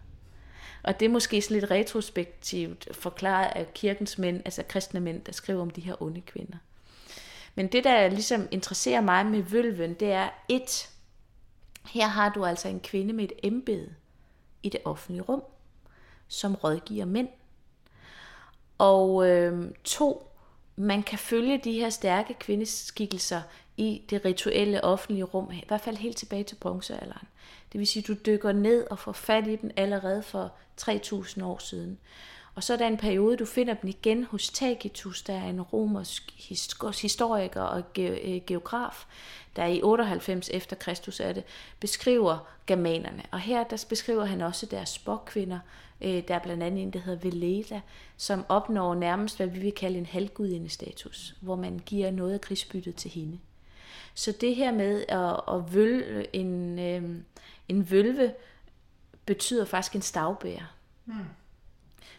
Og 0.83 1.00
det 1.00 1.07
er 1.07 1.11
måske 1.11 1.42
sådan 1.42 1.61
lidt 1.61 1.71
retrospektivt 1.71 2.97
forklaret 2.97 3.52
af 3.57 3.75
kirkens 3.75 4.19
mænd, 4.19 4.42
altså 4.45 4.62
kristne 4.69 5.00
mænd, 5.00 5.23
der 5.23 5.33
skriver 5.33 5.62
om 5.62 5.71
de 5.71 5.80
her 5.80 6.02
onde 6.02 6.21
kvinder. 6.21 6.57
Men 7.54 7.66
det, 7.66 7.85
der 7.85 8.09
ligesom 8.09 8.49
interesserer 8.50 9.00
mig 9.00 9.26
med 9.26 9.42
vølven, 9.42 9.95
det 9.95 10.12
er 10.12 10.28
et, 10.49 10.88
her 11.87 12.07
har 12.07 12.28
du 12.28 12.45
altså 12.45 12.69
en 12.69 12.80
kvinde 12.80 13.12
med 13.12 13.25
et 13.25 13.33
embede 13.42 13.95
i 14.62 14.69
det 14.69 14.80
offentlige 14.85 15.23
rum, 15.23 15.42
som 16.28 16.54
rådgiver 16.54 17.04
mænd. 17.04 17.28
Og 18.78 19.28
øh, 19.28 19.71
to, 19.85 20.29
man 20.80 21.02
kan 21.02 21.18
følge 21.18 21.60
de 21.64 21.72
her 21.72 21.90
stærke 21.90 22.34
kvindeskikkelser 22.34 23.42
i 23.76 24.02
det 24.10 24.25
rituelle 24.25 24.84
offentlige 24.84 25.25
rum, 25.25 25.52
i 25.52 25.64
hvert 25.68 25.80
fald 25.80 25.96
helt 25.96 26.16
tilbage 26.16 26.44
til 26.44 26.56
bronzealderen. 26.56 27.28
Det 27.72 27.78
vil 27.78 27.87
sige, 27.87 28.02
at 28.02 28.08
du 28.08 28.14
dykker 28.26 28.52
ned 28.52 28.87
og 28.90 28.99
får 28.99 29.12
fat 29.12 29.46
i 29.46 29.56
dem 29.56 29.70
allerede 29.76 30.22
for 30.22 30.52
3000 30.76 31.44
år 31.44 31.58
siden. 31.58 31.99
Og 32.54 32.62
så 32.62 32.73
er 32.73 32.76
der 32.76 32.87
en 32.87 32.97
periode, 32.97 33.37
du 33.37 33.45
finder 33.45 33.75
dem 33.75 33.88
igen 33.88 34.25
hos 34.25 34.50
Tacitus, 34.50 35.23
der 35.23 35.35
er 35.35 35.49
en 35.49 35.62
romersk 35.62 36.33
historiker 37.02 37.61
og 37.61 37.83
øh, 37.99 38.40
geograf, 38.47 39.04
der 39.57 39.66
i 39.66 39.83
98 39.83 40.49
efter 40.49 40.76
Kristus 40.76 41.21
er 41.21 41.33
det, 41.33 41.45
beskriver 41.80 42.38
germanerne. 42.66 43.23
Og 43.30 43.40
her 43.40 43.64
der 43.64 43.85
beskriver 43.88 44.25
han 44.25 44.40
også 44.40 44.66
deres 44.66 44.88
spokkvinder. 44.88 45.59
Øh, 46.00 46.23
der 46.28 46.35
er 46.35 46.38
blandt 46.38 46.62
andet 46.62 46.83
en, 46.83 46.90
der 46.90 46.99
hedder 46.99 47.19
Veleda, 47.19 47.80
som 48.16 48.45
opnår 48.49 48.95
nærmest, 48.95 49.37
hvad 49.37 49.47
vi 49.47 49.59
vil 49.59 49.73
kalde 49.73 49.99
en 49.99 50.07
halvgudindestatus, 50.07 51.35
hvor 51.40 51.57
man 51.57 51.80
giver 51.87 52.11
noget 52.11 52.35
af 52.35 52.40
krigsbyttet 52.40 52.95
til 52.95 53.11
hende. 53.11 53.38
Så 54.14 54.33
det 54.40 54.57
her 54.57 54.73
med 54.73 55.04
at, 55.09 55.54
at 55.54 55.75
vølve 55.75 56.37
en, 56.37 56.78
øh, 56.78 57.02
en 57.69 57.90
vølve, 57.90 58.33
betyder 59.26 59.64
faktisk 59.64 59.95
en 59.95 60.02
stavbærer. 60.02 60.75
Mm. 61.07 61.14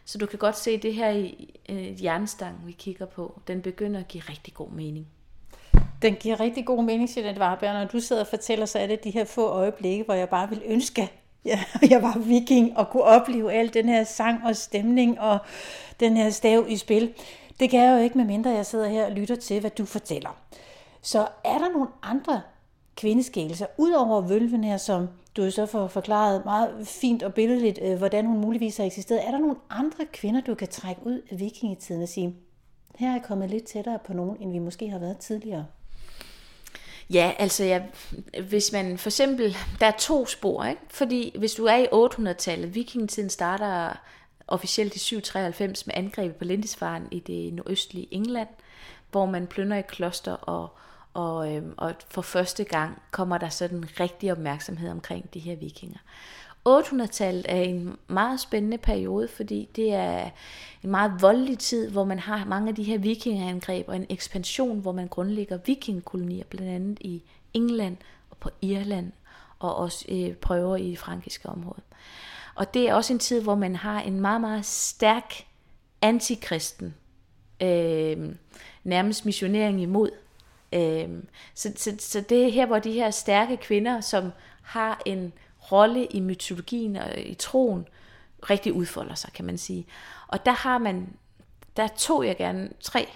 Så 0.05 0.17
du 0.17 0.25
kan 0.25 0.39
godt 0.39 0.58
se 0.58 0.77
det 0.77 0.93
her 0.93 1.10
i 1.10 1.60
øh, 1.70 2.03
jernstang, 2.03 2.55
vi 2.65 2.72
kigger 2.72 3.05
på. 3.05 3.41
Den 3.48 3.62
begynder 3.62 4.00
at 4.00 4.08
give 4.08 4.24
rigtig 4.29 4.53
god 4.53 4.70
mening. 4.70 5.08
Den 6.01 6.15
giver 6.15 6.39
rigtig 6.39 6.65
god 6.65 6.84
mening, 6.84 7.10
Jeanette 7.17 7.41
Warberg. 7.41 7.74
Når 7.74 7.86
du 7.86 8.00
sidder 8.00 8.22
og 8.22 8.27
fortæller, 8.27 8.65
så 8.65 8.79
er 8.79 8.88
det 8.88 9.03
de 9.03 9.12
her 9.12 9.25
få 9.25 9.48
øjeblikke, 9.48 10.03
hvor 10.03 10.13
jeg 10.13 10.29
bare 10.29 10.50
vil 10.50 10.62
ønske, 10.65 11.12
ja, 11.46 11.63
jeg 11.89 12.01
var 12.01 12.20
viking 12.20 12.77
og 12.77 12.89
kunne 12.89 13.03
opleve 13.03 13.53
al 13.53 13.74
den 13.74 13.89
her 13.89 14.03
sang 14.03 14.46
og 14.46 14.55
stemning 14.55 15.20
og 15.20 15.38
den 16.00 16.17
her 16.17 16.29
stav 16.29 16.65
i 16.67 16.77
spil. 16.77 17.13
Det 17.60 17.70
kan 17.70 17.79
jeg 17.84 17.98
jo 17.98 18.03
ikke, 18.03 18.17
medmindre 18.17 18.50
jeg 18.50 18.65
sidder 18.65 18.89
her 18.89 19.05
og 19.05 19.12
lytter 19.12 19.36
til, 19.36 19.60
hvad 19.60 19.72
du 19.72 19.86
fortæller. 19.86 20.38
Så 21.01 21.27
er 21.43 21.58
der 21.58 21.72
nogle 21.72 21.88
andre 22.03 22.41
kvindeskægelser, 23.01 23.65
udover 23.77 24.22
vølven 24.22 24.63
her, 24.63 24.77
som 24.77 25.08
du 25.38 25.51
så 25.51 25.65
får 25.65 25.88
forklaret 25.88 26.46
meget 26.46 26.88
fint 26.88 27.24
og 27.24 27.34
billedligt, 27.34 27.79
øh, 27.81 27.98
hvordan 27.98 28.25
hun 28.25 28.41
muligvis 28.41 28.77
har 28.77 28.86
eksisteret. 28.86 29.27
Er 29.27 29.31
der 29.31 29.38
nogle 29.38 29.55
andre 29.70 30.05
kvinder, 30.13 30.41
du 30.41 30.55
kan 30.55 30.67
trække 30.67 31.01
ud 31.05 31.22
af 31.31 31.39
vikingetiden 31.39 32.01
og 32.01 32.10
sige, 32.10 32.36
her 32.96 33.08
er 33.08 33.12
jeg 33.12 33.24
kommet 33.24 33.50
lidt 33.50 33.63
tættere 33.63 34.00
på 34.05 34.13
nogen, 34.13 34.38
end 34.41 34.51
vi 34.51 34.60
måske 34.60 34.89
har 34.89 35.00
været 35.00 35.17
tidligere? 35.17 35.65
Ja, 37.10 37.31
altså 37.39 37.63
ja, 37.63 37.81
hvis 38.50 38.72
man 38.72 38.98
for 38.98 39.10
eksempel, 39.10 39.58
der 39.79 39.86
er 39.86 39.98
to 40.00 40.25
spor, 40.25 40.63
ikke? 40.63 40.81
fordi 40.89 41.36
hvis 41.38 41.53
du 41.53 41.65
er 41.65 41.75
i 41.75 41.86
800-tallet, 41.86 42.75
vikingetiden 42.75 43.29
starter 43.29 43.98
officielt 44.48 44.96
i 44.96 45.00
793 45.00 45.88
med 45.88 45.96
angrebet 45.98 46.36
på 46.36 46.43
Lindisfaren 46.43 47.08
i 47.12 47.20
det 47.20 47.53
nordøstlige 47.53 48.08
England, 48.12 48.50
hvor 49.12 49.25
man 49.25 49.48
plønder 49.48 49.77
i 49.77 49.81
kloster 49.81 50.34
og, 50.34 50.70
og, 51.13 51.56
øh, 51.56 51.63
og 51.77 51.94
for 52.10 52.22
første 52.22 52.63
gang 52.63 53.01
kommer 53.12 53.38
der 53.38 53.50
sådan 53.50 53.86
rigtig 54.00 54.32
opmærksomhed 54.32 54.89
omkring 54.89 55.34
de 55.34 55.39
her 55.39 55.56
vikinger. 55.56 55.98
800-tallet 56.70 57.46
er 57.50 57.62
en 57.62 57.98
meget 58.08 58.39
spændende 58.39 58.77
periode, 58.77 59.27
fordi 59.27 59.70
det 59.75 59.94
er 59.94 60.30
en 60.84 60.89
meget 60.89 61.13
voldelig 61.20 61.60
tid, 61.60 61.89
hvor 61.89 62.03
man 62.03 62.20
har 62.20 62.46
mange 62.46 62.70
af 62.70 62.75
de 62.75 62.84
her 62.84 62.98
vikingeangreb 62.98 63.89
og 63.89 63.96
en 63.96 64.06
ekspansion, 64.10 64.80
hvor 64.80 64.91
man 64.91 65.08
grundlægger 65.08 65.58
vikingkolonier, 65.65 66.44
blandt 66.50 66.72
andet 66.72 66.98
i 67.01 67.24
England 67.53 67.98
og 68.30 68.38
på 68.38 68.50
Irland 68.62 69.12
og 69.60 69.75
også 69.75 70.06
øh, 70.10 70.34
prøver 70.34 70.75
i 70.75 70.89
det 70.89 71.00
frankiske 71.00 71.50
område. 71.50 71.82
Og 72.56 72.74
det 72.74 72.89
er 72.89 72.94
også 72.94 73.13
en 73.13 73.20
tid, 73.20 73.41
hvor 73.41 73.56
man 73.56 73.75
har 73.75 74.01
en 74.01 74.22
meget, 74.22 74.41
meget 74.41 74.65
stærk 74.65 75.34
antikristen, 76.01 76.96
øh, 77.62 78.36
nærmest 78.84 79.25
missionering 79.25 79.82
imod. 79.82 80.10
Øh, 80.74 81.10
så, 81.56 81.74
så, 81.75 81.96
så 82.00 82.22
det 82.22 82.46
er 82.46 82.50
her, 82.50 82.66
hvor 82.66 82.80
de 82.80 82.92
her 82.92 83.12
stærke 83.12 83.58
kvinder, 83.58 84.01
som 84.01 84.32
har 84.62 85.01
en 85.06 85.34
rolle 85.72 86.06
i 86.06 86.20
mytologien 86.20 86.96
og 86.96 87.20
i 87.20 87.34
troen 87.34 87.88
rigtig 88.50 88.74
udfolder 88.74 89.16
sig, 89.16 89.34
kan 89.34 89.46
man 89.46 89.58
sige. 89.58 89.86
Og 90.28 90.46
der 90.46 90.51
har 90.51 90.78
man, 90.78 91.13
der 91.78 91.88
tog 91.88 92.28
jeg 92.28 92.38
gerne 92.38 92.70
tre. 92.80 93.08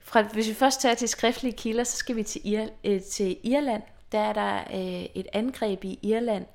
Fra, 0.00 0.22
hvis 0.22 0.48
vi 0.48 0.54
først 0.54 0.80
tager 0.80 0.94
til 0.94 1.08
skriftlige 1.08 1.56
kilder, 1.56 1.84
så 1.84 1.96
skal 1.96 2.16
vi 2.16 2.22
til, 2.22 2.40
Ir, 2.44 2.68
øh, 2.84 3.02
til 3.02 3.38
Irland. 3.42 3.82
Der 4.12 4.18
er 4.18 4.32
der 4.32 4.58
øh, 4.58 5.04
et 5.14 5.26
angreb 5.32 5.84
i 5.84 5.98
Irland, 6.02 6.46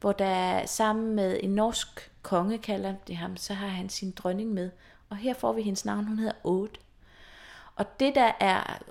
hvor 0.00 0.12
der 0.12 0.66
sammen 0.66 1.14
med 1.14 1.40
en 1.42 1.50
norsk 1.50 2.10
konge, 2.22 2.58
kalder 2.58 2.94
det 3.06 3.16
ham, 3.16 3.36
så 3.36 3.54
har 3.54 3.68
han 3.68 3.88
sin 3.88 4.10
dronning 4.10 4.50
med. 4.50 4.70
Og 5.08 5.16
her 5.16 5.34
får 5.34 5.52
vi 5.52 5.62
hendes 5.62 5.84
navn, 5.84 6.04
hun 6.04 6.18
hedder 6.18 6.32
Ode. 6.44 6.70
Og 7.76 8.00
det, 8.00 8.14
der 8.14 8.32
er 8.40 8.82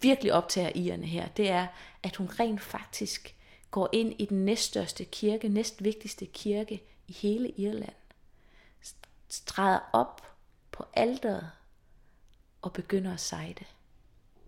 virkelig 0.00 0.32
optager 0.32 0.72
irerne 0.74 1.06
her, 1.06 1.28
det 1.28 1.50
er, 1.50 1.66
at 2.02 2.16
hun 2.16 2.26
rent 2.26 2.60
faktisk 2.60 3.34
går 3.70 3.88
ind 3.92 4.14
i 4.18 4.24
den 4.24 4.44
næststørste 4.44 5.04
kirke, 5.04 5.48
næst 5.48 5.84
vigtigste 5.84 6.26
kirke 6.26 6.82
i 7.06 7.12
hele 7.12 7.50
Irland, 7.50 7.94
træder 9.46 9.80
op 9.92 10.34
på 10.72 10.84
alderet 10.94 11.50
og 12.62 12.72
begynder 12.72 13.12
at 13.12 13.20
sejde. 13.20 13.64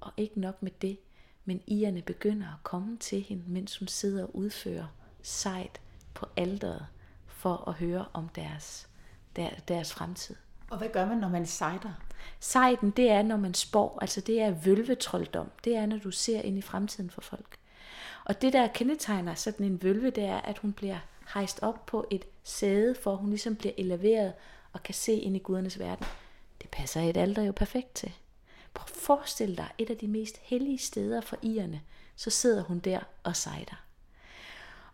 Og 0.01 0.13
ikke 0.17 0.41
nok 0.41 0.63
med 0.63 0.71
det, 0.83 0.99
men 1.45 1.63
irerne 1.67 2.03
begynder 2.03 2.47
at 2.47 2.63
komme 2.63 2.97
til 2.97 3.23
hende, 3.23 3.45
mens 3.47 3.79
hun 3.79 3.89
sidder 3.89 4.23
og 4.25 4.37
udfører 4.37 4.87
sejt 5.23 5.81
på 6.15 6.27
alderet 6.37 6.87
for 7.27 7.69
at 7.69 7.75
høre 7.75 8.07
om 8.13 8.29
deres, 8.29 8.89
der, 9.37 9.51
deres 9.69 9.93
fremtid. 9.93 10.37
Og 10.71 10.79
hvad 10.79 10.89
gør 10.89 11.07
man, 11.07 11.19
når 11.19 11.29
man 11.29 11.47
sejder? 11.47 11.93
Sejden, 12.41 12.91
det 12.91 13.11
er, 13.11 13.23
når 13.23 13.37
man 13.37 13.55
spår. 13.55 13.99
Altså, 14.01 14.21
det 14.21 14.41
er 14.41 14.51
vølvetrolddom. 14.51 15.51
Det 15.65 15.77
er, 15.77 15.87
når 15.87 15.99
du 15.99 16.11
ser 16.11 16.41
ind 16.41 16.59
i 16.59 16.63
fremtiden 16.63 17.11
for 17.11 17.21
folk. 17.21 17.57
Og 18.25 18.43
det, 18.43 18.53
der 18.53 18.67
kendetegner 18.67 19.35
sådan 19.35 19.67
en 19.67 19.83
vølve, 19.83 20.11
det 20.11 20.25
er, 20.25 20.41
at 20.41 20.59
hun 20.59 20.73
bliver 20.73 20.99
hejst 21.35 21.59
op 21.63 21.87
på 21.87 22.07
et 22.11 22.25
sæde, 22.45 22.95
for 22.95 23.17
hun 23.17 23.31
ligesom 23.31 23.57
bliver 23.57 23.75
eleveret 23.79 24.33
og 24.73 24.83
kan 24.83 24.95
se 24.95 25.13
ind 25.13 25.37
i 25.37 25.39
gudernes 25.39 25.79
verden. 25.79 26.07
Det 26.63 26.71
passer 26.71 27.01
et 27.01 27.17
alter 27.17 27.43
jo 27.43 27.53
perfekt 27.53 27.95
til. 27.95 28.13
Prøv 28.75 28.85
at 28.89 28.91
forestil 28.91 29.57
dig 29.57 29.69
et 29.79 29.91
af 29.91 29.97
de 29.97 30.09
mest 30.09 30.39
hellige 30.43 30.79
steder 30.79 31.21
for 31.21 31.37
irerne. 31.43 31.81
Så 32.17 32.31
sidder 32.31 32.63
hun 32.63 32.79
der 32.79 33.01
og 33.23 33.37
sejder. 33.37 33.85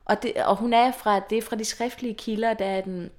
Og, 0.04 0.22
det, 0.22 0.44
og 0.44 0.56
hun 0.56 0.72
er 0.72 0.92
fra, 0.92 1.20
det 1.20 1.38
er 1.38 1.42
fra 1.42 1.56
de 1.56 1.64
skriftlige 1.64 2.14
kilder, 2.14 2.54
der 2.54 2.66
er 2.66 2.80
den, 2.80 3.10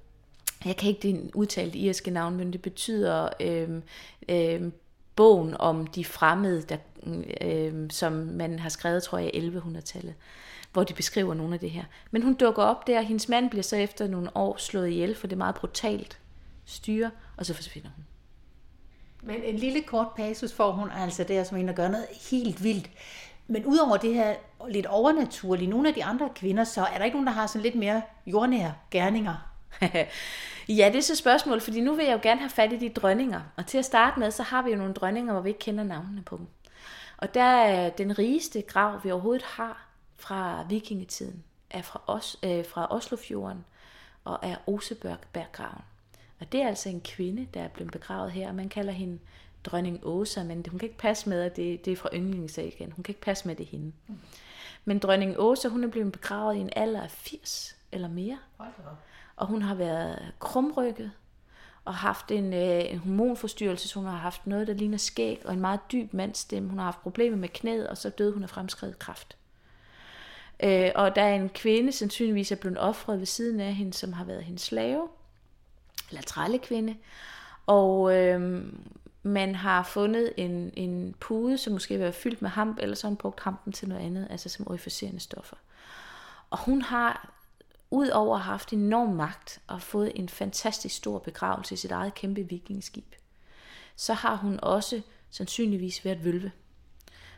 jeg 0.64 0.76
kan 0.76 0.88
ikke 0.88 1.08
det 1.08 1.30
udtale 1.34 1.72
det 1.72 1.78
irske 1.78 2.10
navn, 2.10 2.36
men 2.36 2.52
det 2.52 2.62
betyder 2.62 3.28
øh, 3.40 3.82
øh, 4.28 4.62
bogen 5.16 5.56
om 5.58 5.86
de 5.86 6.04
fremmede, 6.04 6.62
der, 6.62 6.76
øh, 7.40 7.90
som 7.90 8.12
man 8.12 8.58
har 8.58 8.68
skrevet, 8.68 9.02
tror 9.02 9.18
jeg, 9.18 9.30
i 9.34 9.48
1100-tallet, 9.48 10.14
hvor 10.72 10.84
de 10.84 10.94
beskriver 10.94 11.34
nogle 11.34 11.54
af 11.54 11.60
det 11.60 11.70
her. 11.70 11.84
Men 12.10 12.22
hun 12.22 12.34
dukker 12.34 12.62
op 12.62 12.86
der, 12.86 12.98
og 12.98 13.04
hendes 13.04 13.28
mand 13.28 13.50
bliver 13.50 13.62
så 13.62 13.76
efter 13.76 14.08
nogle 14.08 14.36
år 14.36 14.56
slået 14.56 14.88
ihjel, 14.88 15.14
for 15.14 15.26
det 15.26 15.32
er 15.32 15.38
meget 15.38 15.54
brutalt 15.54 16.18
styre, 16.64 17.10
og 17.36 17.46
så 17.46 17.54
forsvinder 17.54 17.88
hun. 17.96 18.04
Men 19.22 19.42
en 19.42 19.56
lille 19.56 19.82
kort 19.82 20.08
passus 20.16 20.52
får 20.52 20.72
hun 20.72 20.90
altså 20.90 21.24
der, 21.24 21.44
som 21.44 21.56
en, 21.56 21.68
der 21.68 21.74
gør 21.74 21.88
noget 21.88 22.06
helt 22.30 22.64
vildt. 22.64 22.90
Men 23.46 23.64
udover 23.66 23.96
det 23.96 24.14
her 24.14 24.34
lidt 24.68 24.86
overnaturlige, 24.86 25.70
nogle 25.70 25.88
af 25.88 25.94
de 25.94 26.04
andre 26.04 26.28
kvinder, 26.34 26.64
så 26.64 26.84
er 26.84 26.98
der 26.98 27.04
ikke 27.04 27.14
nogen, 27.14 27.26
der 27.26 27.32
har 27.32 27.46
sådan 27.46 27.62
lidt 27.62 27.74
mere 27.74 28.02
jordnære 28.26 28.74
gerninger? 28.90 29.48
ja, 30.78 30.90
det 30.92 30.96
er 30.96 31.02
så 31.02 31.16
spørgsmål, 31.16 31.60
fordi 31.60 31.80
nu 31.80 31.94
vil 31.94 32.06
jeg 32.06 32.12
jo 32.12 32.20
gerne 32.22 32.40
have 32.40 32.50
fat 32.50 32.72
i 32.72 32.76
de 32.76 32.88
dronninger. 32.88 33.40
Og 33.56 33.66
til 33.66 33.78
at 33.78 33.84
starte 33.84 34.20
med, 34.20 34.30
så 34.30 34.42
har 34.42 34.62
vi 34.62 34.70
jo 34.70 34.76
nogle 34.76 34.94
dronninger, 34.94 35.32
hvor 35.32 35.42
vi 35.42 35.48
ikke 35.48 35.60
kender 35.60 35.84
navnene 35.84 36.22
på 36.22 36.36
dem. 36.36 36.46
Og 37.16 37.34
der 37.34 37.42
er 37.42 37.90
den 37.90 38.18
rigeste 38.18 38.62
grav, 38.62 39.04
vi 39.04 39.10
overhovedet 39.10 39.42
har 39.42 39.88
fra 40.16 40.66
vikingetiden, 40.68 41.44
er 41.70 41.82
fra, 41.82 42.00
Os, 42.06 42.38
øh, 42.42 42.64
fra 42.64 42.86
Oslofjorden 42.90 43.64
og 44.24 44.38
er 44.42 44.56
Oseberggraven. 44.66 45.82
Og 46.40 46.52
det 46.52 46.62
er 46.62 46.68
altså 46.68 46.88
en 46.88 47.00
kvinde, 47.00 47.48
der 47.54 47.60
er 47.62 47.68
blevet 47.68 47.92
begravet 47.92 48.32
her, 48.32 48.48
og 48.48 48.54
man 48.54 48.68
kalder 48.68 48.92
hende 48.92 49.18
dronning 49.64 50.00
Åsa, 50.02 50.42
men 50.42 50.64
hun 50.68 50.78
kan 50.78 50.88
ikke 50.88 50.98
passe 50.98 51.28
med, 51.28 51.42
at 51.42 51.56
det, 51.56 51.84
det 51.84 51.92
er 51.92 51.96
fra 51.96 52.08
igen. 52.62 52.92
Hun 52.92 53.02
kan 53.04 53.12
ikke 53.12 53.20
passe 53.20 53.48
med 53.48 53.56
det 53.56 53.66
hende. 53.66 53.92
Men 54.84 54.98
dronning 54.98 55.34
Åsa, 55.38 55.68
hun 55.68 55.84
er 55.84 55.88
blevet 55.88 56.12
begravet 56.12 56.56
i 56.56 56.58
en 56.58 56.70
alder 56.76 57.02
af 57.02 57.10
80 57.10 57.76
eller 57.92 58.08
mere. 58.08 58.38
Og 59.38 59.46
hun 59.46 59.62
har 59.62 59.74
været 59.74 60.32
krumrykket 60.38 61.10
og 61.84 61.94
haft 61.94 62.30
en, 62.30 62.52
øh, 62.52 62.92
en 62.92 62.98
hormonforstyrrelse, 62.98 63.88
så 63.88 63.98
hun 63.98 64.08
har 64.08 64.16
haft 64.16 64.46
noget, 64.46 64.66
der 64.66 64.74
ligner 64.74 64.98
skæg 64.98 65.42
og 65.44 65.52
en 65.52 65.60
meget 65.60 65.80
dyb 65.92 66.12
mandstemme. 66.12 66.68
Hun 66.68 66.78
har 66.78 66.84
haft 66.84 67.02
problemer 67.02 67.36
med 67.36 67.48
knæet, 67.48 67.86
og 67.86 67.96
så 67.96 68.10
døde 68.10 68.32
hun 68.32 68.42
af 68.42 68.50
fremskrevet 68.50 68.98
kræft. 68.98 69.36
Øh, 70.62 70.90
og 70.94 71.16
der 71.16 71.22
er 71.22 71.34
en 71.34 71.48
kvinde, 71.48 71.92
sandsynligvis 71.92 72.52
er 72.52 72.56
blevet 72.56 72.78
offret 72.78 73.18
ved 73.18 73.26
siden 73.26 73.60
af 73.60 73.74
hende, 73.74 73.92
som 73.92 74.12
har 74.12 74.24
været 74.24 74.44
hendes 74.44 74.62
slave, 74.62 75.08
eller 76.08 76.22
trællekvinde. 76.22 76.96
Og 77.66 78.16
øh, 78.16 78.62
man 79.22 79.54
har 79.54 79.82
fundet 79.82 80.32
en, 80.36 80.72
en 80.76 81.14
pude, 81.20 81.58
som 81.58 81.72
måske 81.72 82.00
var 82.00 82.10
fyldt 82.10 82.42
med 82.42 82.50
hamp, 82.50 82.78
eller 82.80 82.96
så 82.96 83.06
har 83.06 83.10
hun 83.10 83.16
brugt 83.16 83.40
hampen 83.40 83.72
til 83.72 83.88
noget 83.88 84.02
andet, 84.02 84.26
altså 84.30 84.48
som 84.48 84.68
orificerende 84.68 85.20
stoffer. 85.20 85.56
Og 86.50 86.58
hun 86.58 86.82
har 86.82 87.37
udover 87.90 88.36
at 88.36 88.42
have 88.42 88.52
haft 88.52 88.72
enorm 88.72 89.08
magt 89.08 89.60
og 89.66 89.82
fået 89.82 90.12
en 90.14 90.28
fantastisk 90.28 90.96
stor 90.96 91.18
begravelse 91.18 91.74
i 91.74 91.76
sit 91.76 91.90
eget 91.90 92.14
kæmpe 92.14 92.42
vikingskib, 92.42 93.14
så 93.96 94.14
har 94.14 94.36
hun 94.36 94.58
også 94.62 95.02
sandsynligvis 95.30 96.04
været 96.04 96.24
vølve. 96.24 96.52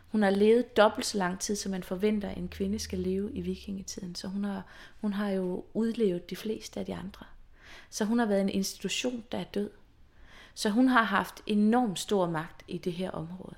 Hun 0.08 0.22
har 0.22 0.30
levet 0.30 0.76
dobbelt 0.76 1.06
så 1.06 1.18
lang 1.18 1.40
tid, 1.40 1.56
som 1.56 1.70
man 1.70 1.82
forventer, 1.82 2.30
en 2.30 2.48
kvinde 2.48 2.78
skal 2.78 2.98
leve 2.98 3.32
i 3.32 3.40
vikingetiden. 3.40 4.14
Så 4.14 4.28
hun 4.28 4.44
har, 4.44 4.62
hun 5.00 5.12
har 5.12 5.30
jo 5.30 5.64
udlevet 5.74 6.30
de 6.30 6.36
fleste 6.36 6.80
af 6.80 6.86
de 6.86 6.94
andre. 6.94 7.26
Så 7.90 8.04
hun 8.04 8.18
har 8.18 8.26
været 8.26 8.40
en 8.40 8.48
institution, 8.48 9.24
der 9.32 9.38
er 9.38 9.44
død. 9.44 9.70
Så 10.54 10.70
hun 10.70 10.88
har 10.88 11.02
haft 11.02 11.42
enorm 11.46 11.96
stor 11.96 12.30
magt 12.30 12.62
i 12.68 12.78
det 12.78 12.92
her 12.92 13.10
område. 13.10 13.54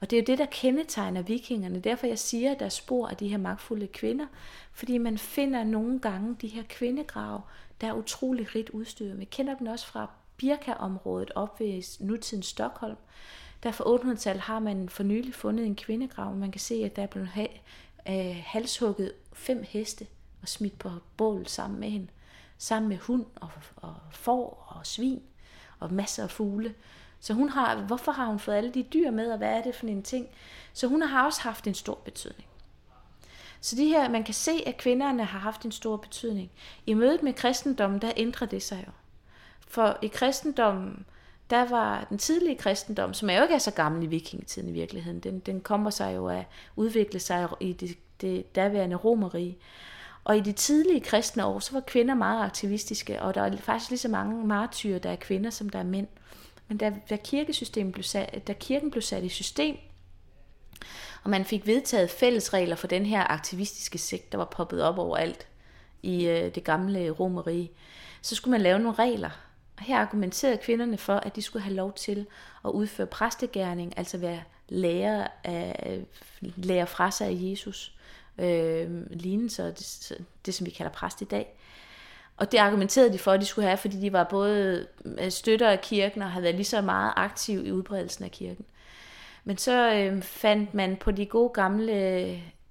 Og 0.00 0.10
det 0.10 0.16
er 0.16 0.20
jo 0.20 0.24
det, 0.26 0.38
der 0.38 0.46
kendetegner 0.46 1.22
vikingerne. 1.22 1.80
Derfor 1.80 2.06
jeg 2.06 2.18
siger, 2.18 2.52
at 2.52 2.58
der 2.58 2.64
er 2.64 2.70
spor 2.70 3.08
af 3.08 3.16
de 3.16 3.28
her 3.28 3.38
magtfulde 3.38 3.86
kvinder. 3.86 4.26
Fordi 4.72 4.98
man 4.98 5.18
finder 5.18 5.64
nogle 5.64 6.00
gange 6.00 6.36
de 6.40 6.48
her 6.48 6.62
kvindegrave, 6.68 7.40
der 7.80 7.86
er 7.86 7.92
utrolig 7.92 8.54
rigt 8.54 8.70
udstyret. 8.70 9.18
Vi 9.18 9.24
kender 9.24 9.56
dem 9.56 9.66
også 9.66 9.86
fra 9.86 10.10
Birka-området 10.36 11.30
op 11.34 11.60
ved 11.60 12.04
nutidens 12.04 12.46
Stockholm. 12.46 12.96
Der 13.62 13.72
fra 13.72 13.84
800-tallet 13.84 14.42
har 14.42 14.58
man 14.58 14.88
for 14.88 15.02
nylig 15.02 15.34
fundet 15.34 15.66
en 15.66 15.76
kvindegrav. 15.76 16.34
Man 16.34 16.50
kan 16.50 16.60
se, 16.60 16.74
at 16.74 16.96
der 16.96 17.02
er 17.02 17.06
blevet 17.06 17.30
øh, 18.08 18.36
halshugget 18.44 19.12
fem 19.32 19.64
heste 19.68 20.06
og 20.42 20.48
smidt 20.48 20.78
på 20.78 20.90
bål 21.16 21.46
sammen 21.46 21.80
med 21.80 21.90
hende. 21.90 22.06
Sammen 22.58 22.88
med 22.88 22.96
hund 22.96 23.24
og, 23.34 23.48
og 23.76 23.94
får 24.10 24.66
og 24.76 24.86
svin 24.86 25.22
og 25.78 25.92
masser 25.92 26.22
af 26.22 26.30
fugle. 26.30 26.74
Så 27.20 27.34
hun 27.34 27.48
har, 27.48 27.76
hvorfor 27.76 28.12
har 28.12 28.26
hun 28.26 28.38
fået 28.38 28.54
alle 28.54 28.70
de 28.70 28.82
dyr 28.82 29.10
med, 29.10 29.30
og 29.32 29.38
hvad 29.38 29.48
er 29.48 29.62
det 29.62 29.74
for 29.74 29.86
en 29.86 30.02
ting? 30.02 30.28
Så 30.72 30.86
hun 30.86 31.02
har 31.02 31.26
også 31.26 31.40
haft 31.40 31.66
en 31.66 31.74
stor 31.74 31.98
betydning. 32.04 32.48
Så 33.60 33.76
de 33.76 33.88
her, 33.88 34.08
man 34.08 34.24
kan 34.24 34.34
se, 34.34 34.52
at 34.66 34.76
kvinderne 34.76 35.24
har 35.24 35.38
haft 35.38 35.62
en 35.62 35.72
stor 35.72 35.96
betydning. 35.96 36.50
I 36.86 36.94
mødet 36.94 37.22
med 37.22 37.32
kristendommen, 37.32 38.00
der 38.00 38.12
ændrer 38.16 38.46
det 38.46 38.62
sig 38.62 38.84
jo. 38.86 38.92
For 39.68 39.98
i 40.02 40.06
kristendommen, 40.06 41.06
der 41.50 41.68
var 41.68 42.06
den 42.08 42.18
tidlige 42.18 42.56
kristendom, 42.56 43.14
som 43.14 43.30
er 43.30 43.36
jo 43.36 43.42
ikke 43.42 43.54
er 43.54 43.58
så 43.58 43.70
gammel 43.70 44.02
i 44.02 44.06
vikingetiden 44.06 44.68
i 44.68 44.72
virkeligheden, 44.72 45.20
den, 45.20 45.38
den 45.38 45.60
kommer 45.60 45.90
sig 45.90 46.14
jo 46.16 46.26
at 46.26 46.44
udvikle 46.76 47.20
sig 47.20 47.48
i 47.60 47.72
det, 47.72 47.98
det 48.20 48.54
daværende 48.54 48.96
romerige. 48.96 49.58
Og 50.24 50.36
i 50.36 50.40
de 50.40 50.52
tidlige 50.52 51.00
kristne 51.00 51.44
år, 51.44 51.58
så 51.58 51.72
var 51.72 51.80
kvinder 51.80 52.14
meget 52.14 52.44
aktivistiske, 52.44 53.22
og 53.22 53.34
der 53.34 53.42
er 53.42 53.56
faktisk 53.56 53.90
lige 53.90 53.98
så 53.98 54.08
mange 54.08 54.46
martyrer, 54.46 54.98
der 54.98 55.10
er 55.10 55.16
kvinder, 55.16 55.50
som 55.50 55.68
der 55.68 55.78
er 55.78 55.84
mænd. 55.84 56.06
Men 56.68 56.78
da, 56.78 56.92
da, 57.10 57.16
kirkesystemet 57.16 57.92
blev 57.92 58.02
sat, 58.02 58.46
da 58.46 58.52
kirken 58.52 58.90
blev 58.90 59.02
sat 59.02 59.24
i 59.24 59.28
system, 59.28 59.76
og 61.22 61.30
man 61.30 61.44
fik 61.44 61.66
vedtaget 61.66 62.10
fælles 62.10 62.52
regler 62.52 62.76
for 62.76 62.86
den 62.86 63.06
her 63.06 63.32
aktivistiske 63.32 63.98
sekt, 63.98 64.32
der 64.32 64.38
var 64.38 64.44
poppet 64.44 64.82
op 64.82 64.98
overalt 64.98 65.46
i 66.02 66.26
øh, 66.26 66.54
det 66.54 66.64
gamle 66.64 67.10
romerige, 67.10 67.70
så 68.22 68.34
skulle 68.34 68.52
man 68.52 68.60
lave 68.60 68.78
nogle 68.78 68.98
regler. 68.98 69.30
Og 69.76 69.84
her 69.84 69.98
argumenterede 69.98 70.56
kvinderne 70.56 70.98
for, 70.98 71.16
at 71.16 71.36
de 71.36 71.42
skulle 71.42 71.62
have 71.62 71.74
lov 71.74 71.92
til 71.92 72.26
at 72.64 72.70
udføre 72.70 73.06
præstegærning, 73.06 73.98
altså 73.98 74.18
være 74.18 74.42
lærer, 74.68 75.28
af, 75.44 76.00
lærer 76.56 76.84
fra 76.84 77.10
sig 77.10 77.26
af 77.26 77.36
Jesus, 77.38 77.94
øh, 78.38 79.10
lignelser, 79.10 79.64
det, 79.64 80.12
det 80.46 80.54
som 80.54 80.66
vi 80.66 80.70
kalder 80.70 80.92
præst 80.92 81.22
i 81.22 81.24
dag. 81.24 81.56
Og 82.36 82.52
det 82.52 82.58
argumenterede 82.58 83.12
de 83.12 83.18
for, 83.18 83.32
at 83.32 83.40
de 83.40 83.46
skulle 83.46 83.66
have, 83.66 83.76
fordi 83.76 84.00
de 84.00 84.12
var 84.12 84.24
både 84.24 84.86
øh, 85.04 85.30
støtter 85.30 85.70
af 85.70 85.80
kirken 85.80 86.22
og 86.22 86.30
havde 86.30 86.42
været 86.42 86.54
lige 86.54 86.64
så 86.64 86.80
meget 86.80 87.12
aktiv 87.16 87.66
i 87.66 87.72
udbredelsen 87.72 88.24
af 88.24 88.30
kirken. 88.30 88.64
Men 89.44 89.58
så 89.58 89.94
øh, 89.94 90.22
fandt 90.22 90.74
man 90.74 90.96
på 90.96 91.10
de 91.10 91.26
gode 91.26 91.48
gamle 91.48 91.92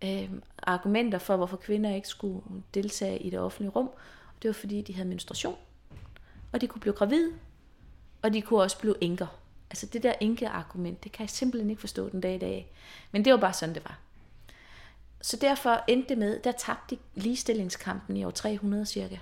øh, 0.03 0.29
argumenter 0.63 1.17
for, 1.17 1.35
hvorfor 1.35 1.57
kvinder 1.57 1.95
ikke 1.95 2.07
skulle 2.07 2.41
deltage 2.73 3.19
i 3.19 3.29
det 3.29 3.39
offentlige 3.39 3.71
rum. 3.71 3.87
Og 4.35 4.41
det 4.41 4.47
var 4.47 4.53
fordi, 4.53 4.81
de 4.81 4.93
havde 4.93 5.07
menstruation, 5.07 5.57
og 6.51 6.61
de 6.61 6.67
kunne 6.67 6.81
blive 6.81 6.93
gravide, 6.93 7.31
og 8.21 8.33
de 8.33 8.41
kunne 8.41 8.61
også 8.61 8.79
blive 8.79 8.95
enker. 9.01 9.27
Altså 9.69 9.85
det 9.85 10.03
der 10.03 10.13
enke-argument, 10.19 11.03
det 11.03 11.11
kan 11.11 11.23
jeg 11.23 11.29
simpelthen 11.29 11.69
ikke 11.69 11.79
forstå 11.79 12.09
den 12.09 12.21
dag 12.21 12.35
i 12.35 12.37
dag. 12.37 12.71
Men 13.11 13.25
det 13.25 13.33
var 13.33 13.39
bare 13.39 13.53
sådan, 13.53 13.75
det 13.75 13.83
var. 13.83 13.99
Så 15.21 15.37
derfor 15.37 15.83
endte 15.87 16.09
det 16.09 16.17
med, 16.17 16.39
der 16.39 16.51
tabte 16.51 16.95
de 16.95 16.99
ligestillingskampen 17.15 18.17
i 18.17 18.23
år 18.25 18.31
300 18.31 18.85
cirka. 18.85 19.17